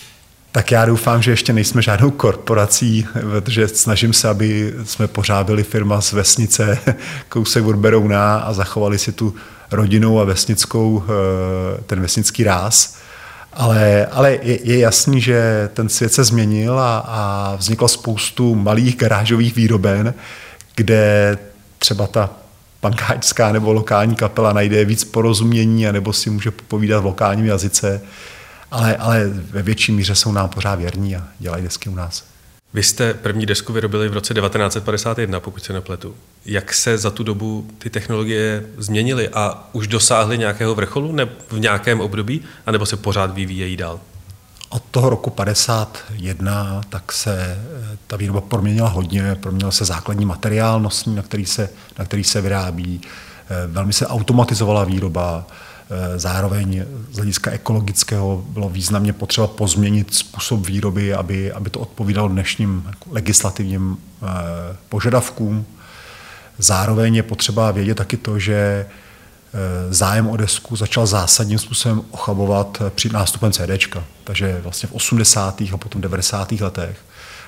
Tak 0.52 0.72
já 0.72 0.86
doufám, 0.86 1.22
že 1.22 1.32
ještě 1.32 1.54
nejsme 1.54 1.82
žádnou 1.82 2.12
korporací, 2.12 3.06
protože 3.22 3.68
snažím 3.68 4.14
se, 4.14 4.30
aby 4.30 4.74
jsme 4.84 5.08
pořád 5.08 5.46
byli 5.46 5.64
firma 5.64 6.02
z 6.02 6.14
vesnice, 6.14 6.80
kousek 7.30 7.66
od 7.66 7.76
Berouna 7.76 8.40
a 8.40 8.54
zachovali 8.54 9.00
si 9.00 9.12
tu 9.12 9.36
rodinou 9.72 10.20
a 10.20 10.24
vesnickou, 10.24 11.04
eh, 11.06 11.82
ten 11.86 12.02
vesnický 12.02 12.44
ráz. 12.44 12.98
Ale, 13.54 14.06
ale 14.06 14.32
je, 14.32 14.60
je 14.64 14.80
jasný, 14.80 15.22
že 15.22 15.70
ten 15.74 15.90
svět 15.90 16.14
se 16.14 16.24
změnil 16.24 16.80
a, 16.80 16.98
a 17.08 17.56
vzniklo 17.56 17.88
spoustu 17.88 18.56
malých 18.56 18.98
garážových 18.98 19.56
výroben, 19.56 20.14
kde 20.76 21.38
třeba 21.80 22.08
ta 22.08 22.30
pankáčská 22.80 23.52
nebo 23.52 23.74
lokální 23.74 24.16
kapela 24.16 24.54
najde 24.54 24.86
víc 24.86 25.04
porozumění, 25.04 25.88
anebo 25.88 26.14
si 26.14 26.30
může 26.30 26.52
povídat 26.52 27.02
v 27.02 27.06
lokálním 27.06 27.46
jazyce, 27.46 28.02
ale, 28.72 28.96
ale 28.96 29.30
ve 29.30 29.62
větší 29.62 29.92
míře 29.92 30.16
jsou 30.16 30.32
nám 30.32 30.50
pořád 30.50 30.76
věrní 30.76 31.16
a 31.16 31.28
dělají 31.40 31.64
desky 31.64 31.90
u 31.90 31.96
nás. 31.96 32.24
Vy 32.74 32.84
jste 32.84 33.14
první 33.14 33.46
desku 33.46 33.74
vyrobili 33.74 34.10
v 34.10 34.14
roce 34.14 34.34
1951, 34.34 35.40
pokud 35.40 35.64
se 35.64 35.74
nepletu. 35.74 36.16
Jak 36.46 36.74
se 36.74 36.98
za 36.98 37.12
tu 37.12 37.24
dobu 37.24 37.68
ty 37.78 37.90
technologie 37.90 38.64
změnily 38.78 39.30
a 39.30 39.70
už 39.74 39.88
dosáhly 39.88 40.38
nějakého 40.38 40.76
vrcholu 40.76 41.12
ne 41.12 41.26
v 41.52 41.60
nějakém 41.60 42.02
období, 42.02 42.42
anebo 42.66 42.86
se 42.86 42.98
pořád 42.98 43.34
vyvíjejí 43.34 43.78
dál? 43.78 44.00
Od 44.70 44.84
toho 44.92 45.10
roku 45.10 45.30
51 45.30 46.82
tak 46.90 47.12
se 47.12 47.42
eh, 47.42 47.98
ta 48.08 48.18
výroba 48.18 48.42
proměnila 48.42 48.90
hodně, 48.90 49.36
proměnil 49.36 49.72
se 49.72 49.86
základní 49.86 50.26
materiál 50.26 50.80
nosní, 50.80 51.16
na 51.16 51.22
který 51.22 51.46
se, 51.46 51.70
na 52.00 52.06
který 52.06 52.24
se 52.24 52.42
vyrábí, 52.42 53.02
eh, 53.50 53.68
velmi 53.68 53.94
se 53.94 54.08
automatizovala 54.08 54.84
výroba, 54.84 55.46
zároveň 56.16 56.86
z 57.12 57.16
hlediska 57.16 57.52
ekologického 57.52 58.44
bylo 58.50 58.70
významně 58.70 59.14
potřeba 59.14 59.48
pozměnit 59.48 60.14
způsob 60.14 60.68
výroby, 60.68 61.14
aby, 61.14 61.52
aby 61.52 61.70
to 61.70 61.80
odpovídalo 61.80 62.28
dnešním 62.28 62.92
legislativním 63.12 63.98
požadavkům. 64.90 65.66
Zároveň 66.58 67.16
je 67.16 67.24
potřeba 67.24 67.72
vědět 67.72 67.96
taky 67.96 68.18
to, 68.18 68.40
že 68.40 68.86
Eh, 69.54 69.94
zájem 69.94 70.28
o 70.28 70.38
desku 70.38 70.76
začal 70.76 71.08
zásadním 71.08 71.60
způsobem 71.60 72.02
ochabovat 72.12 72.78
eh, 72.82 72.90
při 72.90 73.10
nástupem 73.10 73.52
CD. 73.52 73.98
Takže 74.24 74.60
vlastně 74.64 74.90
v 74.90 74.94
80. 74.94 75.62
a 75.74 75.78
potom 75.78 76.02
90. 76.02 76.52
letech. 76.52 76.98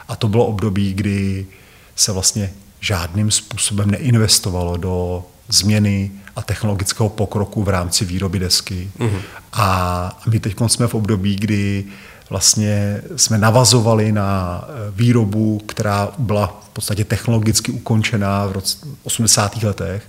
A 0.08 0.16
to 0.16 0.28
bylo 0.28 0.46
období, 0.46 0.94
kdy 0.94 1.48
se 1.96 2.12
vlastně 2.12 2.54
žádným 2.80 3.32
způsobem 3.32 3.92
neinvestovalo 3.92 4.78
do 4.78 5.26
změny 5.48 6.12
a 6.36 6.42
technologického 6.42 7.10
pokroku 7.10 7.64
v 7.64 7.70
rámci 7.70 8.06
výroby 8.06 8.40
desky. 8.40 8.92
Mm-hmm. 9.00 9.22
A 9.54 10.20
my 10.30 10.40
teď 10.40 10.56
jsme 10.68 10.88
v 10.88 10.96
období, 10.96 11.36
kdy 11.36 11.86
vlastně 12.30 13.02
jsme 13.16 13.38
navazovali 13.38 14.12
na 14.12 14.62
eh, 14.64 14.92
výrobu, 14.96 15.62
která 15.68 16.10
byla 16.18 16.62
v 16.66 16.70
podstatě 16.70 17.04
technologicky 17.04 17.72
ukončená 17.72 18.46
v 18.46 18.52
roce 18.52 18.78
80. 19.04 19.64
letech 19.64 20.04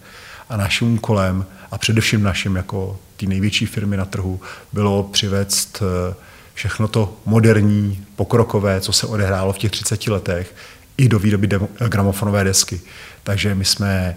a 0.48 0.56
naším 0.56 0.94
úkolem 0.94 1.44
a 1.70 1.78
především 1.78 2.22
naším 2.22 2.56
jako 2.56 2.98
ty 3.16 3.26
největší 3.26 3.66
firmy 3.66 3.96
na 3.96 4.04
trhu 4.04 4.40
bylo 4.72 5.02
přivést 5.02 5.82
eh, 5.82 6.14
všechno 6.54 6.88
to 6.88 7.16
moderní, 7.26 8.04
pokrokové, 8.16 8.80
co 8.80 8.92
se 8.92 9.06
odehrálo 9.06 9.52
v 9.52 9.58
těch 9.58 9.70
30 9.70 10.06
letech, 10.06 10.54
i 10.96 11.08
do 11.08 11.18
výroby 11.18 11.48
gramofonové 11.88 12.44
desky. 12.44 12.80
Takže 13.22 13.54
my 13.54 13.64
jsme 13.64 14.16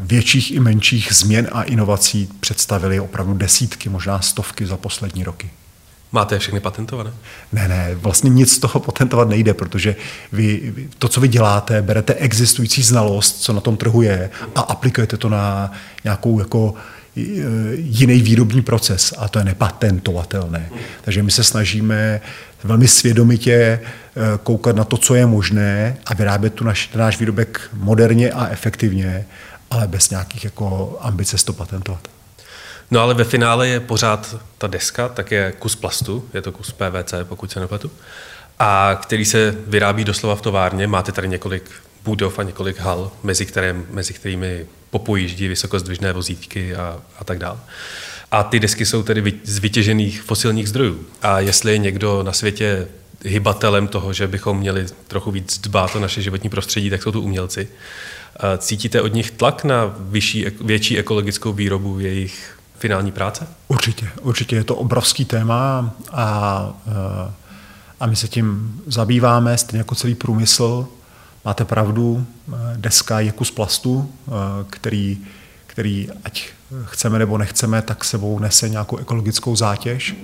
větších 0.00 0.50
i 0.50 0.60
menších 0.60 1.12
změn 1.12 1.48
a 1.52 1.62
inovací 1.62 2.28
představili 2.40 3.00
opravdu 3.00 3.34
desítky, 3.34 3.88
možná 3.88 4.20
stovky 4.20 4.66
za 4.66 4.76
poslední 4.76 5.24
roky. 5.24 5.50
Máte 6.12 6.38
všechny 6.38 6.60
patentované? 6.60 7.12
Ne, 7.52 7.68
ne, 7.68 7.94
vlastně 7.94 8.30
nic 8.30 8.52
z 8.52 8.58
toho 8.58 8.80
patentovat 8.80 9.28
nejde, 9.28 9.54
protože 9.54 9.96
vy, 10.32 10.74
to, 10.98 11.08
co 11.08 11.20
vy 11.20 11.28
děláte, 11.28 11.82
berete 11.82 12.14
existující 12.14 12.82
znalost, 12.82 13.42
co 13.42 13.52
na 13.52 13.60
tom 13.60 13.76
trhu 13.76 14.02
je 14.02 14.30
a 14.54 14.60
aplikujete 14.60 15.16
to 15.16 15.28
na 15.28 15.72
nějakou 16.04 16.38
jako 16.38 16.74
e, 17.16 17.20
jiný 17.74 18.22
výrobní 18.22 18.62
proces 18.62 19.14
a 19.18 19.28
to 19.28 19.38
je 19.38 19.44
nepatentovatelné. 19.44 20.70
Takže 21.02 21.22
my 21.22 21.30
se 21.30 21.44
snažíme 21.44 22.20
velmi 22.64 22.88
svědomitě 22.88 23.52
e, 23.52 23.80
koukat 24.42 24.76
na 24.76 24.84
to, 24.84 24.96
co 24.96 25.14
je 25.14 25.26
možné 25.26 25.96
a 26.06 26.14
vyrábět 26.14 26.54
tu 26.54 26.64
naš, 26.64 26.90
náš 26.94 27.18
výrobek 27.18 27.60
moderně 27.72 28.30
a 28.30 28.48
efektivně, 28.48 29.26
ale 29.70 29.86
bez 29.86 30.10
nějakých 30.10 30.44
jako 30.44 30.98
ambice 31.00 31.36
to 31.44 31.52
patentovat. 31.52 32.08
No 32.90 33.00
ale 33.00 33.14
ve 33.14 33.24
finále 33.24 33.68
je 33.68 33.80
pořád 33.80 34.36
ta 34.58 34.66
deska, 34.66 35.08
tak 35.08 35.30
je 35.30 35.52
kus 35.58 35.76
plastu, 35.76 36.28
je 36.34 36.42
to 36.42 36.52
kus 36.52 36.72
PVC, 36.72 37.14
pokud 37.24 37.50
se 37.50 37.60
nepletu, 37.60 37.90
a 38.58 38.98
který 39.02 39.24
se 39.24 39.54
vyrábí 39.66 40.04
doslova 40.04 40.36
v 40.36 40.42
továrně. 40.42 40.86
Máte 40.86 41.12
tady 41.12 41.28
několik 41.28 41.70
budov 42.04 42.38
a 42.38 42.42
několik 42.42 42.78
hal, 42.78 43.10
mezi, 43.22 43.46
které, 43.46 43.76
mezi 43.90 44.12
kterými 44.12 44.66
popojíždí 44.90 45.48
vysokozdvižné 45.48 46.12
vozítky 46.12 46.74
a, 46.74 47.00
a 47.18 47.24
tak 47.24 47.38
dále. 47.38 47.58
A 48.30 48.42
ty 48.42 48.60
desky 48.60 48.86
jsou 48.86 49.02
tedy 49.02 49.32
z 49.44 49.58
vytěžených 49.58 50.22
fosilních 50.22 50.68
zdrojů. 50.68 51.06
A 51.22 51.40
jestli 51.40 51.72
je 51.72 51.78
někdo 51.78 52.22
na 52.22 52.32
světě 52.32 52.88
hybatelem 53.24 53.88
toho, 53.88 54.12
že 54.12 54.26
bychom 54.26 54.58
měli 54.58 54.86
trochu 55.08 55.30
víc 55.30 55.58
dbát 55.58 55.96
o 55.96 56.00
naše 56.00 56.22
životní 56.22 56.50
prostředí, 56.50 56.90
tak 56.90 57.02
jsou 57.02 57.12
to 57.12 57.20
umělci. 57.20 57.68
Cítíte 58.58 59.02
od 59.02 59.14
nich 59.14 59.30
tlak 59.30 59.64
na 59.64 59.94
vyšší, 59.98 60.46
větší 60.60 60.98
ekologickou 60.98 61.52
výrobu 61.52 61.98
jejich 61.98 62.58
finální 62.78 63.12
práce? 63.12 63.46
Určitě, 63.68 64.08
určitě 64.22 64.56
je 64.56 64.64
to 64.64 64.76
obrovský 64.76 65.24
téma 65.24 65.90
a, 66.12 66.70
eh, 66.86 67.32
a 68.00 68.06
my 68.06 68.16
se 68.16 68.28
tím 68.28 68.80
zabýváme, 68.86 69.58
stejně 69.58 69.78
jako 69.78 69.94
celý 69.94 70.14
průmysl. 70.14 70.88
Máte 71.44 71.64
pravdu, 71.64 72.26
eh, 72.48 72.54
deska 72.76 73.20
je 73.20 73.32
kus 73.32 73.50
plastu, 73.50 74.12
eh, 74.28 74.30
který, 74.70 75.18
který 75.66 76.08
ať 76.24 76.48
chceme 76.84 77.18
nebo 77.18 77.38
nechceme, 77.38 77.82
tak 77.82 78.04
sebou 78.04 78.38
nese 78.38 78.68
nějakou 78.68 78.96
ekologickou 78.96 79.56
zátěž. 79.56 80.16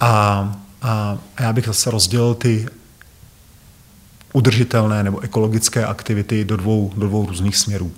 A, 0.00 0.52
a 0.82 1.18
já 1.40 1.52
bych 1.52 1.66
zase 1.66 1.90
rozdělil 1.90 2.34
ty 2.34 2.66
udržitelné 4.32 5.02
nebo 5.02 5.20
ekologické 5.20 5.86
aktivity 5.86 6.44
do 6.44 6.56
dvou, 6.56 6.92
do 6.96 7.06
dvou 7.06 7.26
různých 7.26 7.56
směrů. 7.56 7.92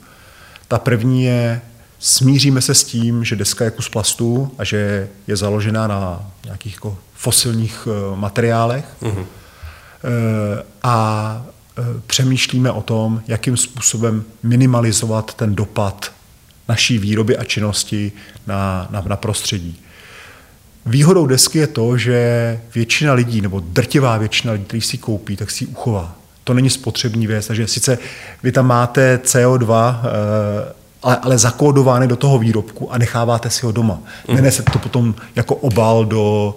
Ta 0.69 0.79
první 0.79 1.25
je 1.25 1.61
smíříme 1.99 2.61
se 2.61 2.75
s 2.75 2.85
tím, 2.85 3.25
že 3.25 3.37
deska 3.37 3.65
je 3.65 3.71
kus 3.71 3.89
plastu 3.89 4.53
a 4.59 4.65
že 4.65 5.09
je 5.27 5.37
založená 5.37 5.87
na 5.87 6.31
nějakých 6.45 6.75
jako 6.75 6.99
fosilních 7.15 7.89
eh, 7.91 8.17
materiálech 8.17 8.85
uh-huh. 9.03 9.27
a 10.83 11.47
eh, 11.79 11.83
přemýšlíme 12.07 12.71
o 12.71 12.83
tom, 12.83 13.23
jakým 13.29 13.57
způsobem 13.57 14.25
minimalizovat 14.43 15.35
ten 15.35 15.55
dopad 15.55 16.13
naší 16.69 16.99
výroby 16.99 17.37
a 17.37 17.45
činnosti 17.45 18.13
na, 18.47 18.89
na, 18.91 19.03
na 19.07 19.17
prostředí. 19.17 19.81
Výhodou 20.87 21.27
desky 21.27 21.59
je 21.59 21.67
to, 21.67 21.99
že 21.99 22.61
většina 22.75 23.13
lidí, 23.13 23.41
nebo 23.41 23.61
drtivá 23.61 24.19
většina 24.19 24.53
lidí, 24.53 24.65
kteří 24.65 24.81
si 24.81 24.99
koupí, 24.99 25.37
tak 25.37 25.51
si 25.51 25.65
ji 25.65 25.69
uchová. 25.69 26.17
To 26.45 26.55
není 26.55 26.71
spotřební 26.71 27.27
věc, 27.27 27.47
takže 27.47 27.69
sice 27.69 27.99
vy 28.43 28.53
tam 28.53 28.67
máte 28.67 29.21
CO2 29.25 29.97
ale, 31.05 31.17
ale 31.17 31.39
zakódovány 31.39 32.07
do 32.09 32.17
toho 32.17 32.39
výrobku 32.39 32.93
a 32.93 32.99
necháváte 32.99 33.51
si 33.51 33.67
ho 33.67 33.73
doma. 33.73 33.99
Mm. 34.29 34.35
Nenesete 34.35 34.73
to 34.73 34.79
potom 34.79 35.15
jako 35.37 35.55
obal 35.55 36.05
do, 36.05 36.55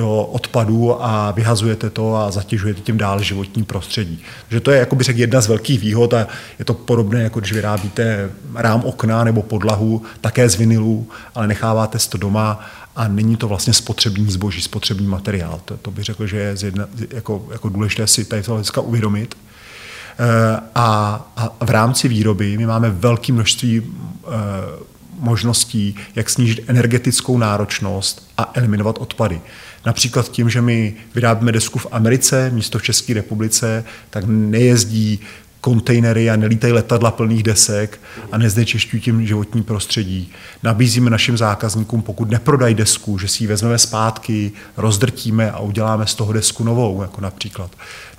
do 0.00 0.22
odpadů 0.22 1.04
a 1.04 1.30
vyhazujete 1.30 1.90
to 1.90 2.16
a 2.16 2.30
zatěžujete 2.30 2.80
tím 2.80 2.98
dál 2.98 3.22
životní 3.22 3.64
prostředí. 3.64 4.22
Takže 4.48 4.60
to 4.60 4.70
je, 4.70 4.78
jako 4.78 4.96
by 4.96 5.04
řekl, 5.04 5.20
jedna 5.20 5.40
z 5.40 5.48
velkých 5.48 5.80
výhod 5.80 6.14
a 6.14 6.26
je 6.58 6.64
to 6.64 6.74
podobné, 6.74 7.22
jako 7.22 7.40
když 7.40 7.52
vyrábíte 7.52 8.30
rám 8.54 8.80
okna 8.84 9.24
nebo 9.24 9.42
podlahu, 9.42 10.02
také 10.20 10.48
z 10.48 10.54
vinilů, 10.54 11.08
ale 11.34 11.46
necháváte 11.46 11.98
to 11.98 12.18
doma 12.18 12.60
a 12.96 13.08
není 13.08 13.36
to 13.36 13.48
vlastně 13.48 13.72
spotřební 13.72 14.30
zboží, 14.30 14.62
spotřební 14.62 15.06
materiál. 15.06 15.60
To, 15.64 15.76
to 15.76 15.90
bych 15.90 16.04
řekl, 16.04 16.26
že 16.26 16.36
je 16.36 16.56
jedna, 16.64 16.86
jako, 17.10 17.46
jako 17.52 17.68
důležité 17.68 18.06
si 18.06 18.24
tady 18.24 18.42
to 18.42 18.82
uvědomit. 18.82 19.34
Eh, 20.18 20.60
a, 20.74 20.86
a 21.36 21.64
v 21.64 21.70
rámci 21.70 22.08
výroby 22.08 22.58
my 22.58 22.66
máme 22.66 22.90
velké 22.90 23.32
množství 23.32 23.82
eh, 23.82 24.30
možností, 25.20 25.94
jak 26.14 26.30
snížit 26.30 26.64
energetickou 26.66 27.38
náročnost 27.38 28.30
a 28.38 28.50
eliminovat 28.54 28.98
odpady. 28.98 29.40
Například 29.86 30.28
tím, 30.28 30.50
že 30.50 30.60
my 30.60 30.94
vyrábíme 31.14 31.52
desku 31.52 31.78
v 31.78 31.86
Americe 31.90 32.50
místo 32.50 32.78
v 32.78 32.82
České 32.82 33.14
republice, 33.14 33.84
tak 34.10 34.24
nejezdí 34.26 35.20
kontejnery 35.60 36.30
a 36.30 36.36
nelítají 36.36 36.72
letadla 36.72 37.10
plných 37.10 37.42
desek 37.42 38.00
a 38.32 38.38
neznečišťují 38.38 39.02
tím 39.02 39.26
životní 39.26 39.62
prostředí. 39.62 40.32
Nabízíme 40.62 41.10
našim 41.10 41.36
zákazníkům, 41.36 42.02
pokud 42.02 42.30
neprodají 42.30 42.74
desku, 42.74 43.18
že 43.18 43.28
si 43.28 43.44
ji 43.44 43.46
vezmeme 43.46 43.78
zpátky, 43.78 44.52
rozdrtíme 44.76 45.50
a 45.50 45.58
uděláme 45.58 46.06
z 46.06 46.14
toho 46.14 46.32
desku 46.32 46.64
novou, 46.64 47.02
jako 47.02 47.20
například. 47.20 47.70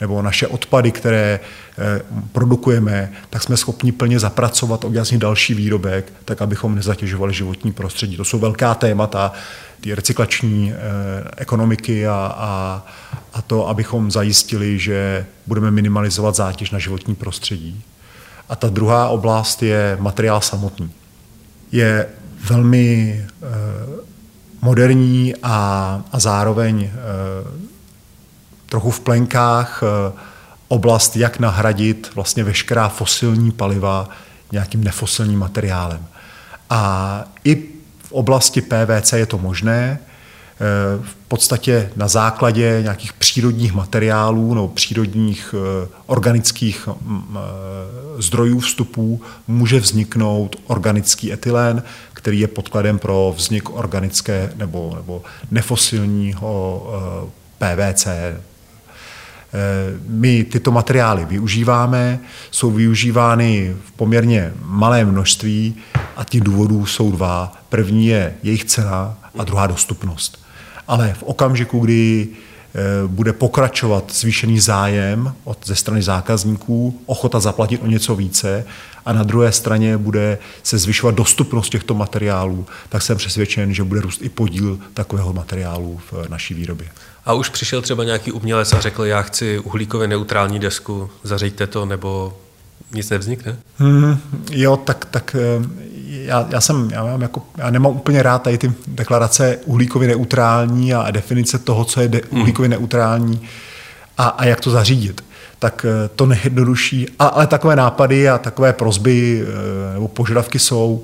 Nebo 0.02 0.22
naše 0.22 0.48
odpady, 0.48 0.92
které 0.92 1.40
eh, 1.78 2.02
produkujeme, 2.32 3.12
tak 3.30 3.44
jsme 3.44 3.58
schopni 3.58 3.92
plně 3.92 4.20
zapracovat, 4.20 4.86
udělat 4.86 5.14
další 5.14 5.54
výrobek, 5.54 6.14
tak 6.26 6.42
abychom 6.42 6.76
nezatěžovali 6.76 7.34
životní 7.34 7.72
prostředí. 7.72 8.18
To 8.18 8.26
jsou 8.26 8.40
velká 8.40 8.76
témata, 8.76 9.32
ty 9.82 9.96
recyklační 9.96 10.74
eh, 10.74 10.76
ekonomiky 11.38 12.08
a, 12.08 12.36
a, 12.38 12.84
a 13.34 13.42
to, 13.42 13.68
abychom 13.68 14.12
zajistili, 14.12 14.80
že 14.80 15.26
budeme 15.48 15.72
minimalizovat 15.72 16.36
zátěž 16.36 16.72
na 16.72 16.80
životní 16.80 17.16
prostředí. 17.16 17.84
A 18.50 18.56
ta 18.56 18.70
druhá 18.70 19.08
oblast 19.08 19.64
je 19.64 19.98
materiál 20.00 20.42
samotný. 20.42 20.92
Je 21.72 22.08
velmi 22.50 23.26
eh, 23.28 23.48
moderní 24.62 25.34
a, 25.44 26.02
a 26.12 26.20
zároveň 26.20 26.84
eh, 26.84 26.98
trochu 28.66 28.92
v 28.92 29.00
plenkách 29.00 29.84
oblast, 30.68 31.16
jak 31.16 31.40
nahradit 31.40 32.12
vlastně 32.16 32.44
veškerá 32.44 32.90
fosilní 32.90 33.52
paliva 33.52 34.10
nějakým 34.52 34.84
nefosilním 34.84 35.40
materiálem. 35.40 36.06
A 36.70 37.24
i 37.44 37.71
v 38.12 38.14
oblasti 38.14 38.62
PVC 38.62 39.14
je 39.14 39.26
to 39.26 39.38
možné, 39.38 40.00
v 41.02 41.16
podstatě 41.28 41.92
na 41.96 42.08
základě 42.08 42.80
nějakých 42.82 43.14
přírodních 43.14 43.74
materiálů 43.74 44.54
nebo 44.54 44.68
přírodních 44.68 45.56
eh, 45.58 45.88
organických 46.06 46.90
eh, 46.92 46.94
zdrojů 48.18 48.60
vstupů 48.60 49.22
může 49.48 49.80
vzniknout 49.80 50.56
organický 50.68 51.34
etylen, 51.34 51.84
který 52.14 52.40
je 52.40 52.48
podkladem 52.48 53.00
pro 53.00 53.34
vznik 53.38 53.70
organické 53.70 54.54
nebo, 54.56 54.94
nebo 54.96 55.24
nefosilního 55.52 56.88
PVC. 57.58 58.08
My 60.08 60.44
tyto 60.44 60.72
materiály 60.72 61.26
využíváme, 61.26 62.20
jsou 62.52 62.72
využívány 62.72 63.76
v 63.86 63.92
poměrně 63.92 64.54
malém 64.66 65.12
množství 65.12 65.76
a 66.16 66.24
těch 66.24 66.42
důvodů 66.42 66.86
jsou 66.86 67.12
dva. 67.12 67.54
První 67.70 68.08
je 68.08 68.34
jejich 68.44 68.66
cena 68.66 69.18
a 69.38 69.44
druhá 69.44 69.68
dostupnost 69.68 70.42
ale 70.92 71.14
v 71.14 71.24
okamžiku, 71.24 71.80
kdy 71.80 72.28
eh, 72.28 72.80
bude 73.08 73.34
pokračovat 73.34 74.12
zvýšený 74.14 74.60
zájem 74.60 75.34
od, 75.44 75.68
ze 75.68 75.76
strany 75.76 76.02
zákazníků, 76.02 77.02
ochota 77.06 77.40
zaplatit 77.40 77.82
o 77.84 77.88
něco 77.88 78.16
více 78.16 78.66
a 79.06 79.14
na 79.14 79.24
druhé 79.24 79.52
straně 79.52 79.98
bude 79.98 80.38
se 80.64 80.78
zvyšovat 80.78 81.16
dostupnost 81.16 81.70
těchto 81.70 81.94
materiálů, 81.94 82.66
tak 82.90 83.02
jsem 83.02 83.18
přesvědčen, 83.18 83.74
že 83.74 83.84
bude 83.84 84.02
růst 84.02 84.22
i 84.22 84.30
podíl 84.30 84.80
takového 84.94 85.34
materiálu 85.34 86.00
v 86.12 86.30
naší 86.30 86.54
výrobě. 86.54 86.88
A 87.26 87.34
už 87.34 87.50
přišel 87.50 87.82
třeba 87.82 88.04
nějaký 88.04 88.32
umělec 88.32 88.74
a 88.74 88.82
řekl, 88.82 89.06
já 89.06 89.22
chci 89.22 89.60
uhlíkově 89.60 90.08
neutrální 90.08 90.60
desku, 90.60 91.10
zařiďte 91.24 91.68
to, 91.68 91.86
nebo 91.86 92.34
nic 92.94 93.10
nevznikne? 93.10 93.58
Hmm, 93.78 94.18
jo, 94.52 94.78
tak, 94.78 95.06
tak 95.06 95.36
eh, 95.40 95.68
já, 96.06 96.48
já, 96.50 96.62
jsem, 96.62 96.90
já, 96.92 97.04
mám 97.04 97.22
jako, 97.22 97.42
já 97.58 97.70
nemám 97.70 97.92
úplně 97.92 98.24
rád 98.24 98.42
tady 98.42 98.58
ty 98.58 98.74
deklarace 98.88 99.60
uhlíkově 99.66 100.08
neutrální 100.08 100.94
a 100.94 101.12
definice 101.12 101.60
toho, 101.60 101.86
co 101.86 102.02
je 102.02 102.08
de, 102.08 102.22
hmm. 102.32 102.42
uhlíkově 102.42 102.70
neutrální 102.70 103.42
a, 104.18 104.28
a 104.28 104.46
jak 104.46 104.62
to 104.62 104.72
zařídit. 104.72 105.24
Tak 105.60 105.86
eh, 105.86 106.10
to 106.16 106.26
nejjednodušší, 106.26 107.08
ale, 107.20 107.30
ale 107.30 107.48
takové 107.48 107.76
nápady 107.76 108.30
a 108.30 108.38
takové 108.38 108.74
prozby 108.74 109.44
eh, 109.44 109.94
nebo 109.94 110.08
požadavky 110.08 110.60
jsou. 110.60 111.04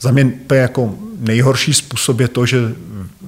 Za 0.00 0.10
mě 0.10 0.32
jako 0.54 0.94
nejhorší 1.20 1.74
způsob 1.74 2.20
je 2.20 2.28
to, 2.28 2.46
že 2.46 2.58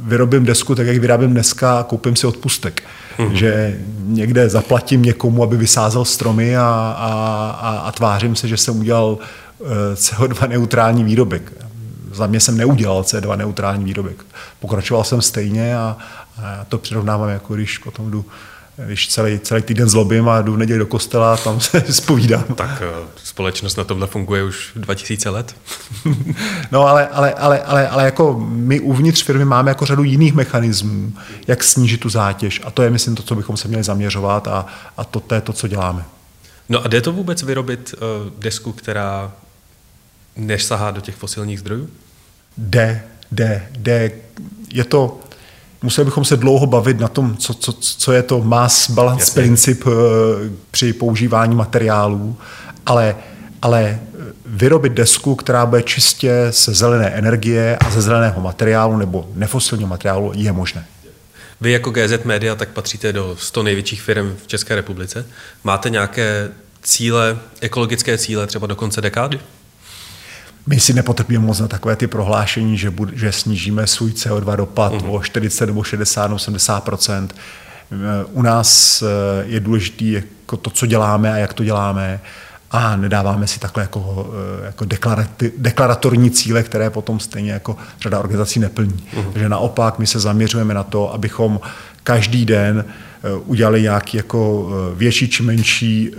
vyrobím 0.08 0.44
desku 0.44 0.74
tak, 0.74 0.86
jak 0.86 0.98
vyrábím 0.98 1.30
dneska 1.30 1.78
a 1.78 1.82
koupím 1.82 2.16
si 2.16 2.26
odpustek. 2.26 2.82
Mm-hmm. 3.18 3.32
Že 3.32 3.78
někde 4.04 4.48
zaplatím 4.48 5.02
někomu, 5.02 5.42
aby 5.42 5.56
vysázel 5.56 6.04
stromy 6.04 6.56
a, 6.56 6.62
a, 6.98 7.10
a, 7.60 7.78
a 7.78 7.92
tvářím 7.92 8.36
se, 8.36 8.48
že 8.48 8.56
jsem 8.56 8.80
udělal 8.80 9.18
Eh, 9.60 9.94
CO2 9.94 10.48
neutrální 10.48 11.04
výrobek. 11.04 11.52
Za 12.12 12.26
mě 12.26 12.40
jsem 12.40 12.56
neudělal 12.56 13.02
CO2 13.02 13.36
neutrální 13.36 13.84
výrobek. 13.84 14.24
Pokračoval 14.60 15.04
jsem 15.04 15.22
stejně 15.22 15.76
a, 15.76 15.96
a 16.42 16.64
to 16.68 16.78
přirovnávám, 16.78 17.28
jako 17.28 17.54
když 17.54 17.78
potom 17.78 18.10
jdu 18.10 18.24
když 18.86 19.08
celý, 19.08 19.38
celý 19.38 19.62
týden 19.62 19.88
zlobím 19.88 20.28
a 20.28 20.42
jdu 20.42 20.52
v 20.52 20.56
neděli 20.56 20.78
do 20.78 20.86
kostela 20.86 21.34
a 21.34 21.36
tam 21.36 21.60
se 21.60 21.84
zpovídám. 21.92 22.44
Tak 22.54 22.82
eh, 22.82 23.08
společnost 23.24 23.76
na 23.76 23.84
tomhle 23.84 24.06
funguje 24.06 24.44
už 24.44 24.70
2000 24.76 25.30
let. 25.30 25.56
no 26.72 26.86
ale, 26.86 27.08
ale, 27.08 27.34
ale, 27.34 27.62
ale, 27.62 27.88
ale 27.88 28.04
jako 28.04 28.46
my 28.48 28.80
uvnitř 28.80 29.24
firmy 29.24 29.44
máme 29.44 29.70
jako 29.70 29.86
řadu 29.86 30.02
jiných 30.02 30.34
mechanismů, 30.34 31.12
jak 31.46 31.64
snížit 31.64 32.00
tu 32.00 32.08
zátěž 32.08 32.60
a 32.64 32.70
to 32.70 32.82
je 32.82 32.90
myslím 32.90 33.14
to, 33.14 33.22
co 33.22 33.34
bychom 33.34 33.56
se 33.56 33.68
měli 33.68 33.82
zaměřovat 33.82 34.48
a, 34.48 34.66
a 34.96 35.04
to, 35.04 35.20
to 35.20 35.34
je 35.34 35.40
to, 35.40 35.52
co 35.52 35.68
děláme. 35.68 36.04
No 36.68 36.84
a 36.84 36.88
jde 36.88 37.00
to 37.00 37.12
vůbec 37.12 37.42
vyrobit 37.42 37.94
uh, 37.94 38.32
desku, 38.38 38.72
která 38.72 39.32
než 40.36 40.64
sahá 40.64 40.90
do 40.90 41.00
těch 41.00 41.14
fosilních 41.14 41.60
zdrojů? 41.60 41.90
Jde, 42.58 43.04
jde, 43.32 43.68
jde. 43.78 44.12
Je 44.72 44.84
to, 44.84 45.20
museli 45.82 46.04
bychom 46.04 46.24
se 46.24 46.36
dlouho 46.36 46.66
bavit 46.66 47.00
na 47.00 47.08
tom, 47.08 47.36
co, 47.36 47.54
co, 47.54 47.72
co 47.72 48.12
je 48.12 48.22
to 48.22 48.42
mass 48.42 48.90
balance 48.90 49.22
Jasně. 49.22 49.42
princip 49.42 49.86
uh, 49.86 49.92
při 50.70 50.92
používání 50.92 51.54
materiálů, 51.54 52.36
ale, 52.86 53.16
ale 53.62 54.00
vyrobit 54.46 54.92
desku, 54.92 55.34
která 55.34 55.66
bude 55.66 55.82
čistě 55.82 56.46
se 56.50 56.74
zelené 56.74 57.06
energie 57.06 57.76
a 57.76 57.90
ze 57.90 58.02
zeleného 58.02 58.40
materiálu 58.40 58.96
nebo 58.96 59.28
nefosilního 59.34 59.88
materiálu, 59.88 60.32
je 60.34 60.52
možné. 60.52 60.86
Vy 61.60 61.72
jako 61.72 61.90
GZ 61.90 62.24
Media 62.24 62.54
tak 62.54 62.68
patříte 62.68 63.12
do 63.12 63.36
100 63.38 63.62
největších 63.62 64.02
firm 64.02 64.36
v 64.44 64.46
České 64.46 64.74
republice. 64.74 65.26
Máte 65.64 65.90
nějaké 65.90 66.50
cíle, 66.82 67.38
ekologické 67.60 68.18
cíle 68.18 68.46
třeba 68.46 68.66
do 68.66 68.76
konce 68.76 69.00
dekády? 69.00 69.40
My 70.68 70.80
si 70.80 70.94
nepotrpíme 70.94 71.38
moc 71.38 71.60
na 71.60 71.68
takové 71.68 71.96
ty 71.96 72.06
prohlášení, 72.06 72.78
že, 72.78 72.90
bud, 72.90 73.08
že 73.12 73.32
snížíme 73.32 73.86
svůj 73.86 74.10
CO2 74.10 74.56
dopad 74.56 74.92
mm-hmm. 74.92 75.14
o 75.14 75.22
40 75.22 75.66
nebo 75.66 75.82
60 75.82 76.26
nebo 76.26 76.36
70% 76.36 77.28
U 78.32 78.42
nás 78.42 79.02
eh, 79.02 79.06
je 79.46 79.60
důležité 79.60 80.04
jako 80.04 80.56
to, 80.56 80.70
co 80.70 80.86
děláme 80.86 81.32
a 81.32 81.36
jak 81.36 81.52
to 81.52 81.64
děláme 81.64 82.20
a 82.70 82.96
nedáváme 82.96 83.46
si 83.46 83.60
takhle 83.60 83.82
jako, 83.82 84.30
eh, 84.62 84.66
jako 84.66 84.84
deklaratorní 85.56 86.30
cíle, 86.30 86.62
které 86.62 86.90
potom 86.90 87.20
stejně 87.20 87.52
jako 87.52 87.76
řada 88.00 88.18
organizací 88.18 88.60
neplní. 88.60 89.04
Mm-hmm. 89.14 89.32
Takže 89.32 89.48
naopak 89.48 89.98
my 89.98 90.06
se 90.06 90.20
zaměřujeme 90.20 90.74
na 90.74 90.82
to, 90.82 91.14
abychom 91.14 91.60
každý 92.02 92.44
den 92.44 92.84
eh, 92.84 93.34
udělali 93.44 93.82
nějaký 93.82 94.16
jako 94.16 94.68
větší 94.94 95.28
či 95.28 95.42
menší 95.42 96.10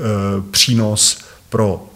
přínos 0.52 1.20
pro 1.50 1.89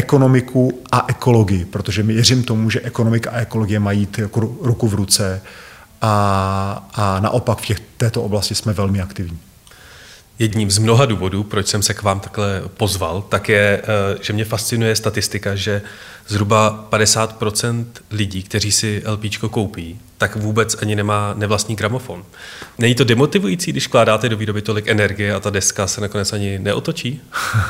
ekonomiku 0.00 0.82
a 0.92 1.04
ekologii, 1.08 1.64
protože 1.64 2.02
věřím 2.02 2.42
tomu, 2.44 2.70
že 2.70 2.80
ekonomika 2.80 3.30
a 3.30 3.40
ekologie 3.40 3.80
mají 3.80 4.08
jako 4.18 4.40
ruku 4.40 4.88
v 4.88 4.94
ruce 4.94 5.42
a, 6.02 6.88
a 6.94 7.20
naopak 7.20 7.58
v 7.58 7.66
těch, 7.66 7.80
této 7.96 8.22
oblasti 8.22 8.54
jsme 8.54 8.72
velmi 8.72 9.00
aktivní. 9.00 9.38
Jedním 10.38 10.70
z 10.70 10.78
mnoha 10.78 11.06
důvodů, 11.06 11.44
proč 11.44 11.66
jsem 11.66 11.82
se 11.82 11.94
k 11.94 12.02
vám 12.02 12.20
takhle 12.20 12.62
pozval, 12.76 13.22
tak 13.22 13.48
je, 13.48 13.82
eh, 13.82 14.18
že 14.20 14.32
mě 14.32 14.44
fascinuje 14.44 14.96
statistika, 14.96 15.54
že 15.54 15.82
zhruba 16.28 16.88
50% 16.90 17.84
lidí, 18.10 18.42
kteří 18.42 18.72
si 18.72 19.02
LPčko 19.06 19.48
koupí, 19.48 20.00
tak 20.18 20.36
vůbec 20.36 20.76
ani 20.82 20.96
nemá 20.96 21.34
nevlastní 21.34 21.76
gramofon. 21.76 22.24
Není 22.78 22.94
to 22.94 23.04
demotivující, 23.04 23.72
když 23.72 23.88
vkládáte 23.88 24.28
do 24.28 24.36
výroby 24.36 24.62
tolik 24.62 24.88
energie 24.88 25.34
a 25.34 25.40
ta 25.40 25.50
deska 25.50 25.86
se 25.86 26.00
nakonec 26.00 26.32
ani 26.32 26.58
neotočí? 26.58 27.20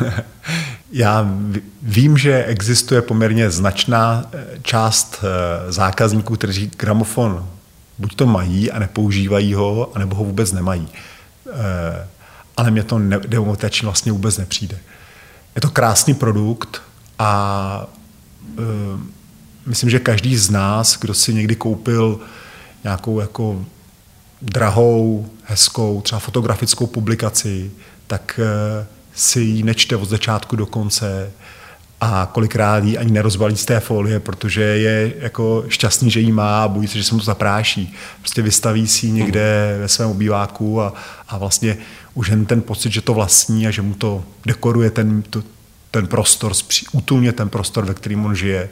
Já 0.92 1.34
vím, 1.82 2.18
že 2.18 2.44
existuje 2.44 3.02
poměrně 3.02 3.50
značná 3.50 4.24
eh, 4.32 4.46
část 4.62 5.24
eh, 5.24 5.72
zákazníků, 5.72 6.36
kteří 6.36 6.70
gramofon 6.76 7.48
buď 7.98 8.16
to 8.16 8.26
mají 8.26 8.70
a 8.70 8.78
nepoužívají 8.78 9.54
ho, 9.54 9.92
anebo 9.94 10.16
ho 10.16 10.24
vůbec 10.24 10.52
nemají 10.52 10.88
ale 12.60 12.70
mě 12.70 12.82
to 12.82 12.98
demotivační 13.26 13.86
vlastně 13.86 14.12
vůbec 14.12 14.38
nepřijde. 14.38 14.78
Je 15.54 15.60
to 15.60 15.70
krásný 15.70 16.14
produkt 16.14 16.82
a 17.18 17.86
myslím, 19.66 19.90
že 19.90 19.98
každý 19.98 20.36
z 20.36 20.50
nás, 20.50 20.98
kdo 20.98 21.14
si 21.14 21.34
někdy 21.34 21.56
koupil 21.56 22.20
nějakou 22.84 23.20
jako 23.20 23.64
drahou, 24.42 25.30
hezkou, 25.44 26.00
třeba 26.00 26.18
fotografickou 26.18 26.86
publikaci, 26.86 27.70
tak 28.06 28.40
si 29.20 29.40
ji 29.40 29.62
nečte 29.62 29.96
od 29.96 30.08
začátku 30.08 30.56
do 30.56 30.66
konce 30.66 31.32
a 32.00 32.28
kolikrát 32.32 32.84
ji 32.84 32.98
ani 32.98 33.10
nerozbalí 33.10 33.56
z 33.56 33.64
té 33.64 33.80
folie, 33.80 34.20
protože 34.20 34.62
je 34.62 35.12
jako 35.18 35.64
šťastný, 35.68 36.10
že 36.10 36.20
ji 36.20 36.32
má 36.32 36.64
a 36.64 36.68
bojí 36.68 36.88
se, 36.88 36.98
že 36.98 37.04
se 37.04 37.14
mu 37.14 37.20
to 37.20 37.24
zapráší. 37.24 37.94
Prostě 38.20 38.42
vystaví 38.42 38.86
si 38.88 39.06
ji 39.06 39.12
někde 39.12 39.76
ve 39.80 39.88
svém 39.88 40.10
obýváku 40.10 40.82
a, 40.82 40.94
a 41.28 41.38
vlastně 41.38 41.76
už 42.14 42.28
jen 42.28 42.46
ten 42.46 42.62
pocit, 42.62 42.92
že 42.92 43.00
to 43.00 43.14
vlastní 43.14 43.66
a 43.66 43.70
že 43.70 43.82
mu 43.82 43.94
to 43.94 44.24
dekoruje 44.46 44.90
ten, 44.90 45.22
to, 45.22 45.42
ten 45.90 46.06
prostor, 46.06 46.52
útulně 46.92 47.32
ten 47.32 47.48
prostor, 47.48 47.84
ve 47.84 47.94
kterém 47.94 48.24
on 48.24 48.34
žije, 48.34 48.68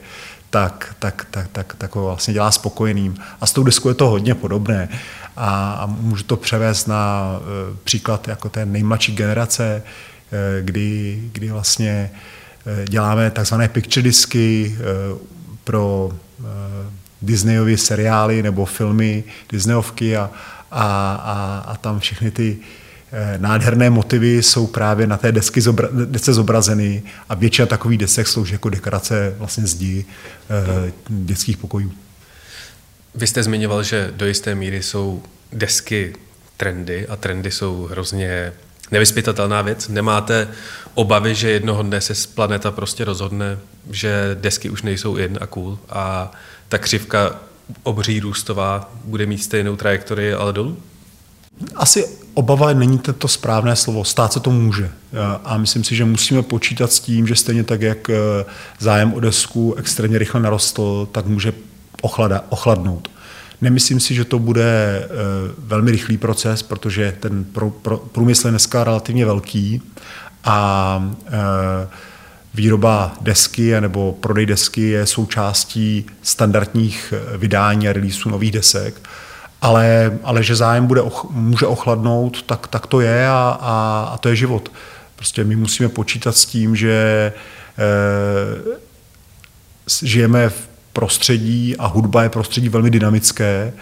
tak, 0.49 0.95
tak, 0.99 1.27
tak, 1.31 1.47
tak, 1.51 1.75
tak 1.77 1.95
ho 1.95 2.05
vlastně 2.05 2.33
dělá 2.33 2.51
spokojeným. 2.51 3.17
A 3.41 3.45
s 3.45 3.51
tou 3.51 3.63
deskou 3.63 3.89
je 3.89 3.95
to 3.95 4.09
hodně 4.09 4.35
podobné. 4.35 4.89
A, 5.37 5.71
a 5.71 5.85
můžu 5.85 6.23
to 6.23 6.37
převést 6.37 6.87
na 6.87 7.23
uh, 7.37 7.77
příklad 7.83 8.27
jako 8.27 8.49
té 8.49 8.65
nejmladší 8.65 9.15
generace, 9.15 9.83
kdy, 10.61 11.23
kdy 11.31 11.51
vlastně 11.51 12.11
uh, 12.65 12.85
děláme 12.85 13.31
takzvané 13.31 13.67
picture 13.67 14.03
disky 14.03 14.75
uh, 15.11 15.17
pro 15.63 16.11
Disneyovy 17.21 17.77
seriály 17.77 18.43
nebo 18.43 18.65
filmy, 18.65 19.23
Disneyovky 19.51 20.17
a, 20.17 20.31
a, 20.71 21.13
a, 21.13 21.63
a 21.67 21.77
tam 21.77 21.99
všechny 21.99 22.31
ty 22.31 22.57
Eh, 23.11 23.37
nádherné 23.37 23.89
motivy 23.89 24.43
jsou 24.43 24.67
právě 24.67 25.07
na 25.07 25.17
té 25.17 25.31
desky 25.31 25.61
zobra, 25.61 25.89
desce 26.05 26.33
zobrazeny 26.33 27.03
a 27.29 27.35
většina 27.35 27.65
takových 27.65 27.99
desek 27.99 28.27
slouží 28.27 28.53
jako 28.53 28.69
dekorace 28.69 29.35
vlastně 29.37 29.67
zdi 29.67 30.05
eh, 30.87 30.91
dětských 31.09 31.57
pokojů. 31.57 31.91
Vy 33.15 33.27
jste 33.27 33.43
zmiňoval, 33.43 33.83
že 33.83 34.11
do 34.15 34.25
jisté 34.25 34.55
míry 34.55 34.83
jsou 34.83 35.23
desky 35.53 36.13
trendy 36.57 37.07
a 37.07 37.15
trendy 37.15 37.51
jsou 37.51 37.87
hrozně 37.91 38.53
nevyspytatelná 38.91 39.61
věc. 39.61 39.87
Nemáte 39.87 40.47
obavy, 40.93 41.35
že 41.35 41.51
jednoho 41.51 41.83
dne 41.83 42.01
se 42.01 42.13
planeta 42.35 42.71
prostě 42.71 43.05
rozhodne, 43.05 43.57
že 43.89 44.37
desky 44.41 44.69
už 44.69 44.81
nejsou 44.81 45.15
in 45.15 45.37
a 45.41 45.47
cool 45.47 45.79
a 45.89 46.31
ta 46.69 46.77
křivka 46.77 47.39
obří 47.83 48.19
růstová 48.19 48.91
bude 49.03 49.25
mít 49.25 49.37
stejnou 49.37 49.75
trajektorii, 49.75 50.33
ale 50.33 50.53
dolů? 50.53 50.77
Asi 51.75 52.07
obava 52.33 52.73
není 52.73 52.99
to 52.99 53.27
správné 53.27 53.75
slovo. 53.75 54.05
Stát 54.05 54.33
se 54.33 54.39
to 54.39 54.51
může. 54.51 54.91
A 55.43 55.57
myslím 55.57 55.83
si, 55.83 55.95
že 55.95 56.05
musíme 56.05 56.43
počítat 56.43 56.91
s 56.91 56.99
tím, 56.99 57.27
že 57.27 57.35
stejně 57.35 57.63
tak, 57.63 57.81
jak 57.81 58.09
eh, 58.09 58.15
zájem 58.79 59.13
o 59.13 59.19
desku 59.19 59.75
extrémně 59.77 60.17
rychle 60.17 60.41
narostl, 60.41 61.07
tak 61.11 61.25
může 61.25 61.53
ochlada, 62.01 62.43
ochladnout. 62.49 63.09
Nemyslím 63.61 63.99
si, 63.99 64.15
že 64.15 64.25
to 64.25 64.39
bude 64.39 64.63
eh, 65.03 65.07
velmi 65.57 65.91
rychlý 65.91 66.17
proces, 66.17 66.63
protože 66.63 67.17
ten 67.19 67.45
průmysl 68.11 68.47
je 68.47 68.51
dneska 68.51 68.83
relativně 68.83 69.25
velký 69.25 69.81
a 70.43 71.13
eh, 71.27 71.87
výroba 72.53 73.13
desky 73.21 73.81
nebo 73.81 74.11
prodej 74.11 74.45
desky 74.45 74.81
je 74.81 75.05
součástí 75.05 76.05
standardních 76.21 77.13
vydání 77.37 77.89
a 77.89 77.93
releaseů 77.93 78.31
nových 78.31 78.51
desek 78.51 79.01
ale, 79.61 80.17
ale 80.23 80.43
že 80.43 80.55
zájem 80.55 80.87
bude, 80.87 81.01
může 81.29 81.65
ochladnout, 81.65 82.41
tak, 82.43 82.67
tak 82.67 82.87
to 82.87 83.01
je 83.01 83.27
a, 83.27 83.57
a, 83.61 84.09
a 84.13 84.17
to 84.17 84.29
je 84.29 84.35
život. 84.35 84.71
Prostě 85.15 85.43
my 85.43 85.55
musíme 85.55 85.89
počítat 85.89 86.37
s 86.37 86.45
tím, 86.45 86.75
že 86.75 86.93
e, 87.77 87.85
žijeme 90.05 90.49
v 90.49 90.68
prostředí 90.93 91.77
a 91.77 91.87
hudba 91.87 92.23
je 92.23 92.29
prostředí 92.29 92.69
velmi 92.69 92.89
dynamické 92.89 93.73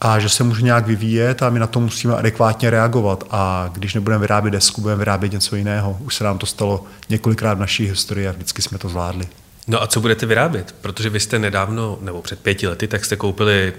a 0.00 0.18
že 0.18 0.28
se 0.28 0.44
může 0.44 0.62
nějak 0.62 0.86
vyvíjet 0.86 1.42
a 1.42 1.50
my 1.50 1.58
na 1.58 1.66
to 1.66 1.80
musíme 1.80 2.16
adekvátně 2.16 2.70
reagovat. 2.70 3.24
A 3.30 3.70
když 3.72 3.94
nebudeme 3.94 4.20
vyrábět 4.20 4.50
desku, 4.50 4.80
budeme 4.80 4.98
vyrábět 4.98 5.32
něco 5.32 5.56
jiného. 5.56 5.96
Už 6.00 6.14
se 6.14 6.24
nám 6.24 6.38
to 6.38 6.46
stalo 6.46 6.84
několikrát 7.08 7.54
v 7.54 7.60
naší 7.60 7.86
historii 7.86 8.28
a 8.28 8.32
vždycky 8.32 8.62
jsme 8.62 8.78
to 8.78 8.88
zvládli. 8.88 9.28
No 9.66 9.82
a 9.82 9.86
co 9.86 10.00
budete 10.00 10.26
vyrábět? 10.26 10.74
Protože 10.80 11.10
vy 11.10 11.20
jste 11.20 11.38
nedávno, 11.38 11.98
nebo 12.00 12.22
před 12.22 12.40
pěti 12.40 12.68
lety, 12.68 12.88
tak 12.88 13.04
jste 13.04 13.16
koupili 13.16 13.72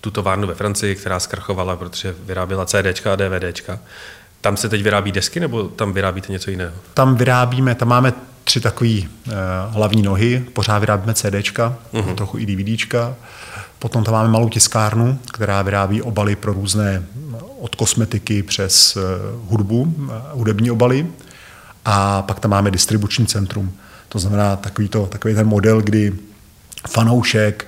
tu 0.00 0.10
továrnu 0.10 0.48
ve 0.48 0.54
Francii, 0.54 0.94
která 0.94 1.20
zkrachovala, 1.20 1.76
protože 1.76 2.14
vyráběla 2.26 2.66
CDčka 2.66 3.12
a 3.12 3.16
DVDčka. 3.16 3.78
Tam 4.40 4.56
se 4.56 4.68
teď 4.68 4.82
vyrábí 4.82 5.12
desky, 5.12 5.40
nebo 5.40 5.68
tam 5.68 5.92
vyrábíte 5.92 6.32
něco 6.32 6.50
jiného? 6.50 6.74
Tam 6.94 7.16
vyrábíme, 7.16 7.74
tam 7.74 7.88
máme 7.88 8.12
tři 8.50 8.60
takové 8.60 8.90
uh, 8.90 9.04
hlavní 9.70 10.02
nohy. 10.02 10.44
Pořád 10.52 10.78
vyrábíme 10.78 11.14
CDčka, 11.14 11.76
uh-huh. 11.92 12.14
trochu 12.14 12.38
i 12.38 12.46
DVDčka. 12.46 13.14
Potom 13.78 14.04
tam 14.04 14.14
máme 14.14 14.28
malou 14.28 14.48
tiskárnu, 14.48 15.18
která 15.32 15.62
vyrábí 15.62 16.02
obaly 16.02 16.36
pro 16.36 16.52
různé, 16.52 17.02
od 17.60 17.74
kosmetiky 17.74 18.42
přes 18.42 18.96
uh, 18.96 19.02
hudbu, 19.50 19.82
uh, 19.82 20.12
hudební 20.32 20.70
obaly. 20.70 21.06
A 21.84 22.22
pak 22.22 22.40
tam 22.40 22.50
máme 22.50 22.70
distribuční 22.70 23.26
centrum. 23.26 23.72
To 24.08 24.18
znamená 24.18 24.56
takový, 24.56 24.88
to, 24.88 25.06
takový 25.06 25.34
ten 25.34 25.46
model, 25.46 25.82
kdy 25.82 26.12
fanoušek 26.88 27.66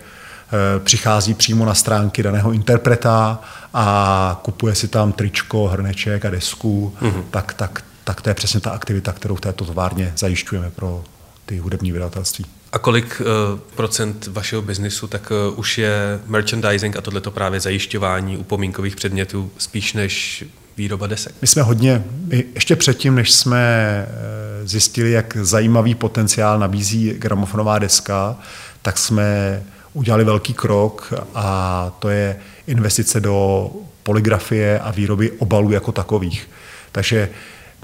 Eh, 0.53 0.79
přichází 0.79 1.35
přímo 1.35 1.65
na 1.65 1.75
stránky 1.75 2.23
daného 2.23 2.53
interpreta 2.53 3.41
a 3.75 4.41
kupuje 4.45 4.75
si 4.75 4.89
tam 4.89 5.13
tričko, 5.13 5.69
hrneček 5.69 6.25
a 6.25 6.31
desku, 6.31 6.95
mm-hmm. 7.03 7.23
tak, 7.31 7.55
tak, 7.55 7.85
tak 8.05 8.21
to 8.21 8.31
je 8.31 8.35
přesně 8.35 8.61
ta 8.61 8.71
aktivita, 8.71 9.13
kterou 9.13 9.37
v 9.37 9.41
této 9.41 9.65
továrně 9.65 10.13
zajišťujeme 10.17 10.71
pro 10.71 11.05
ty 11.47 11.59
hudební 11.59 11.93
vydavatelství. 11.93 12.47
A 12.73 12.79
kolik 12.79 13.21
uh, 13.21 13.59
procent 13.77 14.27
vašeho 14.27 14.63
biznisu 14.63 15.07
tak 15.07 15.31
uh, 15.31 15.59
už 15.59 15.79
je 15.79 16.21
merchandising 16.27 16.97
a 16.97 17.01
tohleto 17.01 17.31
právě 17.31 17.61
zajišťování 17.61 18.37
upomínkových 18.37 18.97
předmětů 18.97 19.51
spíš 19.59 19.93
než 19.93 20.45
výroba 20.77 21.07
desek? 21.07 21.35
My 21.41 21.47
jsme 21.47 21.63
hodně, 21.63 22.05
my 22.25 22.45
ještě 22.55 22.77
předtím, 22.77 23.15
než 23.15 23.33
jsme 23.33 24.07
zjistili, 24.65 25.11
jak 25.11 25.37
zajímavý 25.41 25.95
potenciál 25.95 26.59
nabízí 26.59 27.11
gramofonová 27.11 27.79
deska, 27.79 28.37
tak 28.83 28.99
jsme 28.99 29.63
udělali 29.93 30.25
velký 30.25 30.55
krok 30.55 31.13
a 31.35 31.91
to 31.99 32.09
je 32.09 32.37
investice 32.67 33.21
do 33.21 33.71
poligrafie 34.03 34.81
a 34.81 34.91
výroby 34.91 35.31
obalů 35.31 35.71
jako 35.71 35.93
takových. 35.93 36.51
Takže 36.93 37.29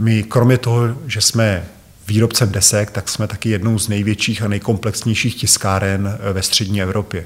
my 0.01 0.23
kromě 0.23 0.59
toho, 0.59 0.83
že 1.07 1.21
jsme 1.21 1.65
výrobcem 2.09 2.51
desek, 2.51 2.91
tak 2.91 3.09
jsme 3.09 3.27
taky 3.27 3.49
jednou 3.49 3.79
z 3.79 3.89
největších 3.89 4.43
a 4.43 4.49
nejkomplexnějších 4.49 5.35
tiskáren 5.35 6.19
ve 6.33 6.43
střední 6.43 6.83
Evropě. 6.83 7.25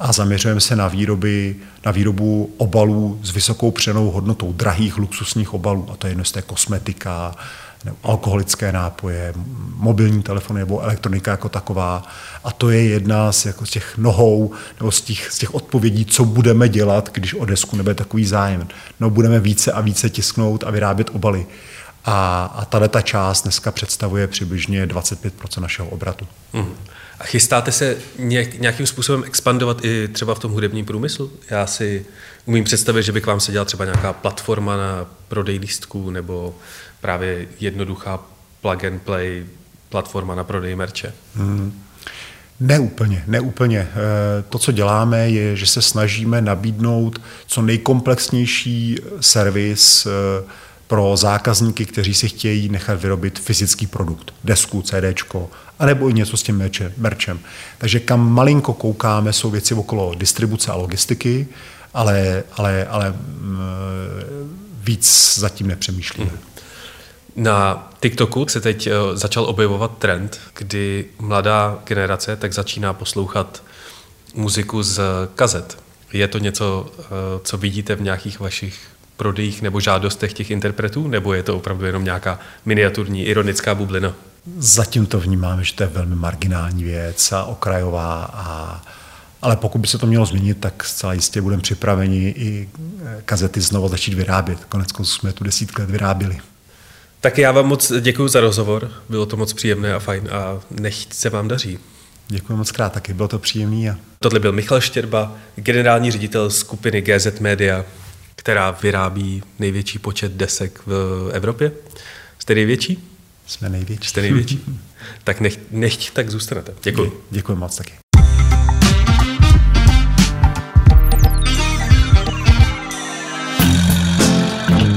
A 0.00 0.12
zaměřujeme 0.12 0.60
se 0.60 0.76
na, 0.76 0.88
výroby, 0.88 1.56
na 1.86 1.92
výrobu 1.92 2.54
obalů 2.56 3.20
s 3.22 3.30
vysokou 3.30 3.70
přenou 3.70 4.10
hodnotou, 4.10 4.52
drahých 4.52 4.98
luxusních 4.98 5.54
obalů. 5.54 5.88
A 5.92 5.96
to 5.96 6.06
je 6.06 6.10
jedno 6.10 6.24
z 6.24 6.32
té 6.32 6.42
kosmetika, 6.42 7.34
alkoholické 8.02 8.72
nápoje, 8.72 9.34
mobilní 9.76 10.22
telefony 10.22 10.60
nebo 10.60 10.80
elektronika 10.80 11.30
jako 11.30 11.48
taková. 11.48 12.02
A 12.44 12.52
to 12.52 12.70
je 12.70 12.82
jedna 12.82 13.32
z, 13.32 13.46
jako 13.46 13.66
z 13.66 13.70
těch 13.70 13.98
nohou 13.98 14.52
nebo 14.80 14.90
z 14.90 15.00
těch, 15.00 15.30
z 15.30 15.38
těch 15.38 15.54
odpovědí, 15.54 16.04
co 16.04 16.24
budeme 16.24 16.68
dělat, 16.68 17.10
když 17.12 17.34
o 17.34 17.44
desku 17.44 17.76
nebude 17.76 17.94
takový 17.94 18.26
zájem. 18.26 18.68
No 19.00 19.10
budeme 19.10 19.40
více 19.40 19.72
a 19.72 19.80
více 19.80 20.10
tisknout 20.10 20.64
a 20.64 20.70
vyrábět 20.70 21.10
obaly. 21.12 21.46
A, 22.06 22.44
a 22.54 22.64
tahle 22.64 22.88
ta 22.88 23.00
část 23.00 23.42
dneska 23.42 23.72
představuje 23.72 24.26
přibližně 24.26 24.86
25% 24.86 25.60
našeho 25.60 25.88
obratu. 25.88 26.26
Mm. 26.52 26.74
A 27.20 27.24
chystáte 27.24 27.72
se 27.72 27.96
nějakým 28.58 28.86
způsobem 28.86 29.24
expandovat 29.26 29.84
i 29.84 30.08
třeba 30.08 30.34
v 30.34 30.38
tom 30.38 30.52
hudebním 30.52 30.84
průmyslu? 30.84 31.32
Já 31.50 31.66
si 31.66 32.06
umím 32.44 32.64
představit, 32.64 33.02
že 33.02 33.12
by 33.12 33.20
k 33.20 33.26
vám 33.26 33.40
se 33.40 33.52
dělala 33.52 33.64
třeba 33.64 33.84
nějaká 33.84 34.12
platforma 34.12 34.76
na 34.76 35.06
prodej 35.28 35.58
lístků 35.58 36.10
nebo 36.10 36.54
právě 37.00 37.46
jednoduchá 37.60 38.20
plug 38.60 38.84
and 38.84 39.02
play 39.02 39.46
platforma 39.88 40.34
na 40.34 40.44
prodej 40.44 40.76
merče? 40.76 41.12
Hmm. 41.34 41.82
Neúplně, 42.60 43.24
neúplně. 43.26 43.78
Eh, 43.78 44.42
to, 44.48 44.58
co 44.58 44.72
děláme, 44.72 45.30
je, 45.30 45.56
že 45.56 45.66
se 45.66 45.82
snažíme 45.82 46.40
nabídnout 46.40 47.22
co 47.46 47.62
nejkomplexnější 47.62 48.98
servis 49.20 50.06
eh, 50.06 50.44
pro 50.86 51.16
zákazníky, 51.16 51.86
kteří 51.86 52.14
si 52.14 52.28
chtějí 52.28 52.68
nechat 52.68 53.02
vyrobit 53.02 53.38
fyzický 53.38 53.86
produkt, 53.86 54.34
desku, 54.44 54.82
CDčko, 54.82 55.50
anebo 55.78 56.08
i 56.08 56.14
něco 56.14 56.36
s 56.36 56.42
tím 56.42 56.70
merčem. 56.96 57.40
Takže 57.78 58.00
kam 58.00 58.32
malinko 58.32 58.72
koukáme, 58.74 59.32
jsou 59.32 59.50
věci 59.50 59.74
okolo 59.74 60.14
distribuce 60.14 60.72
a 60.72 60.74
logistiky, 60.74 61.48
ale, 61.94 62.44
ale, 62.56 62.86
ale 62.86 63.10
mm, 63.10 63.58
víc 64.84 65.34
zatím 65.38 65.66
nepřemýšlíme. 65.66 66.30
Hmm. 66.30 66.40
Na 67.36 67.88
TikToku 68.00 68.46
se 68.48 68.60
teď 68.60 68.86
eh, 68.86 68.92
začal 69.12 69.44
objevovat 69.44 69.98
trend, 69.98 70.40
kdy 70.58 71.04
mladá 71.18 71.78
generace 71.86 72.36
tak 72.36 72.52
začíná 72.52 72.92
poslouchat 72.92 73.62
muziku 74.34 74.82
z 74.82 75.00
kazet. 75.34 75.78
Je 76.12 76.28
to 76.28 76.38
něco, 76.38 76.90
eh, 76.98 77.04
co 77.44 77.58
vidíte 77.58 77.94
v 77.94 78.02
nějakých 78.02 78.40
vašich 78.40 78.80
prodejích 79.16 79.62
nebo 79.62 79.80
žádostech 79.80 80.32
těch 80.32 80.50
interpretů, 80.50 81.08
nebo 81.08 81.34
je 81.34 81.42
to 81.42 81.56
opravdu 81.56 81.86
jenom 81.86 82.04
nějaká 82.04 82.38
miniaturní, 82.64 83.24
ironická 83.24 83.74
bublina? 83.74 84.14
Zatím 84.58 85.06
to 85.06 85.20
vnímáme, 85.20 85.64
že 85.64 85.74
to 85.74 85.82
je 85.82 85.88
velmi 85.88 86.16
marginální 86.16 86.84
věc 86.84 87.32
a 87.32 87.44
okrajová 87.44 88.30
a 88.32 88.82
ale 89.42 89.56
pokud 89.56 89.78
by 89.78 89.86
se 89.86 89.98
to 89.98 90.06
mělo 90.06 90.26
změnit, 90.26 90.58
tak 90.60 90.84
zcela 90.84 91.12
jistě 91.12 91.40
budeme 91.40 91.62
připraveni 91.62 92.28
i 92.28 92.68
eh, 92.78 93.22
kazety 93.24 93.60
znovu 93.60 93.88
začít 93.88 94.14
vyrábět. 94.14 94.64
Konec 94.64 94.92
konců 94.92 95.12
jsme 95.12 95.32
tu 95.32 95.44
desítky 95.44 95.82
let 95.82 95.90
vyráběli. 95.90 96.38
Tak 97.20 97.38
já 97.38 97.52
vám 97.52 97.66
moc 97.66 97.92
děkuji 98.00 98.28
za 98.28 98.40
rozhovor, 98.40 98.90
bylo 99.08 99.26
to 99.26 99.36
moc 99.36 99.52
příjemné 99.52 99.94
a 99.94 99.98
fajn 99.98 100.28
a 100.32 100.60
nech 100.70 100.96
se 101.10 101.30
vám 101.30 101.48
daří. 101.48 101.78
Děkuji 102.28 102.56
moc 102.56 102.72
krát, 102.72 102.92
taky 102.92 103.14
bylo 103.14 103.28
to 103.28 103.38
příjemné. 103.38 103.90
A... 103.90 103.96
Tohle 104.18 104.40
byl 104.40 104.52
Michal 104.52 104.80
Štěrba, 104.80 105.32
generální 105.56 106.10
ředitel 106.10 106.50
skupiny 106.50 107.00
GZ 107.00 107.40
Media, 107.40 107.84
která 108.46 108.70
vyrábí 108.70 109.42
největší 109.58 109.98
počet 109.98 110.32
desek 110.32 110.80
v 110.86 111.30
Evropě. 111.32 111.72
Jste 112.38 112.54
největší? 112.54 113.08
Jsme 113.46 113.68
největší. 113.68 114.08
Jste 114.08 114.22
největší. 114.22 114.64
tak 115.24 115.40
nech, 115.40 115.58
nech 115.70 116.10
tak 116.10 116.30
zůstanete. 116.30 116.74
Děkuji. 116.82 117.24
Děkuji 117.30 117.56
moc 117.56 117.76
taky. 117.76 117.92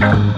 A 0.03 0.28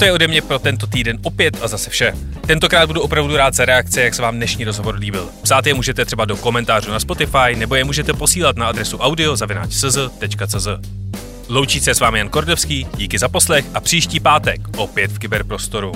to 0.00 0.04
je 0.04 0.12
ode 0.12 0.28
mě 0.28 0.42
pro 0.42 0.58
tento 0.58 0.86
týden 0.86 1.18
opět 1.22 1.62
a 1.62 1.68
zase 1.68 1.90
vše. 1.90 2.12
Tentokrát 2.46 2.86
budu 2.86 3.00
opravdu 3.00 3.36
rád 3.36 3.54
za 3.54 3.64
reakce, 3.64 4.02
jak 4.02 4.14
se 4.14 4.22
vám 4.22 4.36
dnešní 4.36 4.64
rozhovor 4.64 4.94
líbil. 4.94 5.28
Psát 5.42 5.66
je 5.66 5.74
můžete 5.74 6.04
třeba 6.04 6.24
do 6.24 6.36
komentářů 6.36 6.90
na 6.90 7.00
Spotify, 7.00 7.56
nebo 7.56 7.74
je 7.74 7.84
můžete 7.84 8.12
posílat 8.12 8.56
na 8.56 8.68
adresu 8.68 8.98
audio.cz.cz. 8.98 10.68
Loučí 11.48 11.80
se 11.80 11.94
s 11.94 12.00
vámi 12.00 12.18
Jan 12.18 12.28
Kordovský, 12.28 12.86
díky 12.96 13.18
za 13.18 13.28
poslech 13.28 13.64
a 13.74 13.80
příští 13.80 14.20
pátek 14.20 14.60
opět 14.76 15.12
v 15.12 15.18
kyberprostoru. 15.18 15.92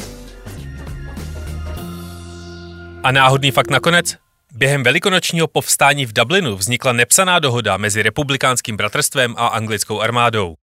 A 3.03 3.13
náhodný 3.13 3.51
fakt 3.51 3.71
nakonec? 3.71 4.17
Během 4.55 4.83
velikonočního 4.83 5.47
povstání 5.47 6.07
v 6.07 6.13
Dublinu 6.13 6.57
vznikla 6.57 6.93
nepsaná 6.93 7.39
dohoda 7.39 7.77
mezi 7.77 8.03
republikánským 8.03 8.77
bratrstvem 8.77 9.35
a 9.39 9.47
anglickou 9.47 10.01
armádou. 10.01 10.55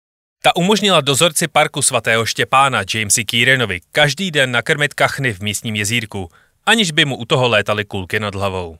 Ta 0.43 0.55
umožnila 0.55 1.01
dozorci 1.01 1.47
parku 1.47 1.81
svatého 1.81 2.25
Štěpána 2.25 2.81
Jamesi 2.93 3.25
Kieranovi 3.25 3.79
každý 3.91 4.31
den 4.31 4.51
nakrmit 4.51 4.93
kachny 4.93 5.33
v 5.33 5.39
místním 5.39 5.75
jezírku, 5.75 6.29
aniž 6.65 6.91
by 6.91 7.05
mu 7.05 7.15
u 7.15 7.25
toho 7.25 7.47
létaly 7.47 7.85
kulky 7.85 8.19
nad 8.19 8.35
hlavou. 8.35 8.77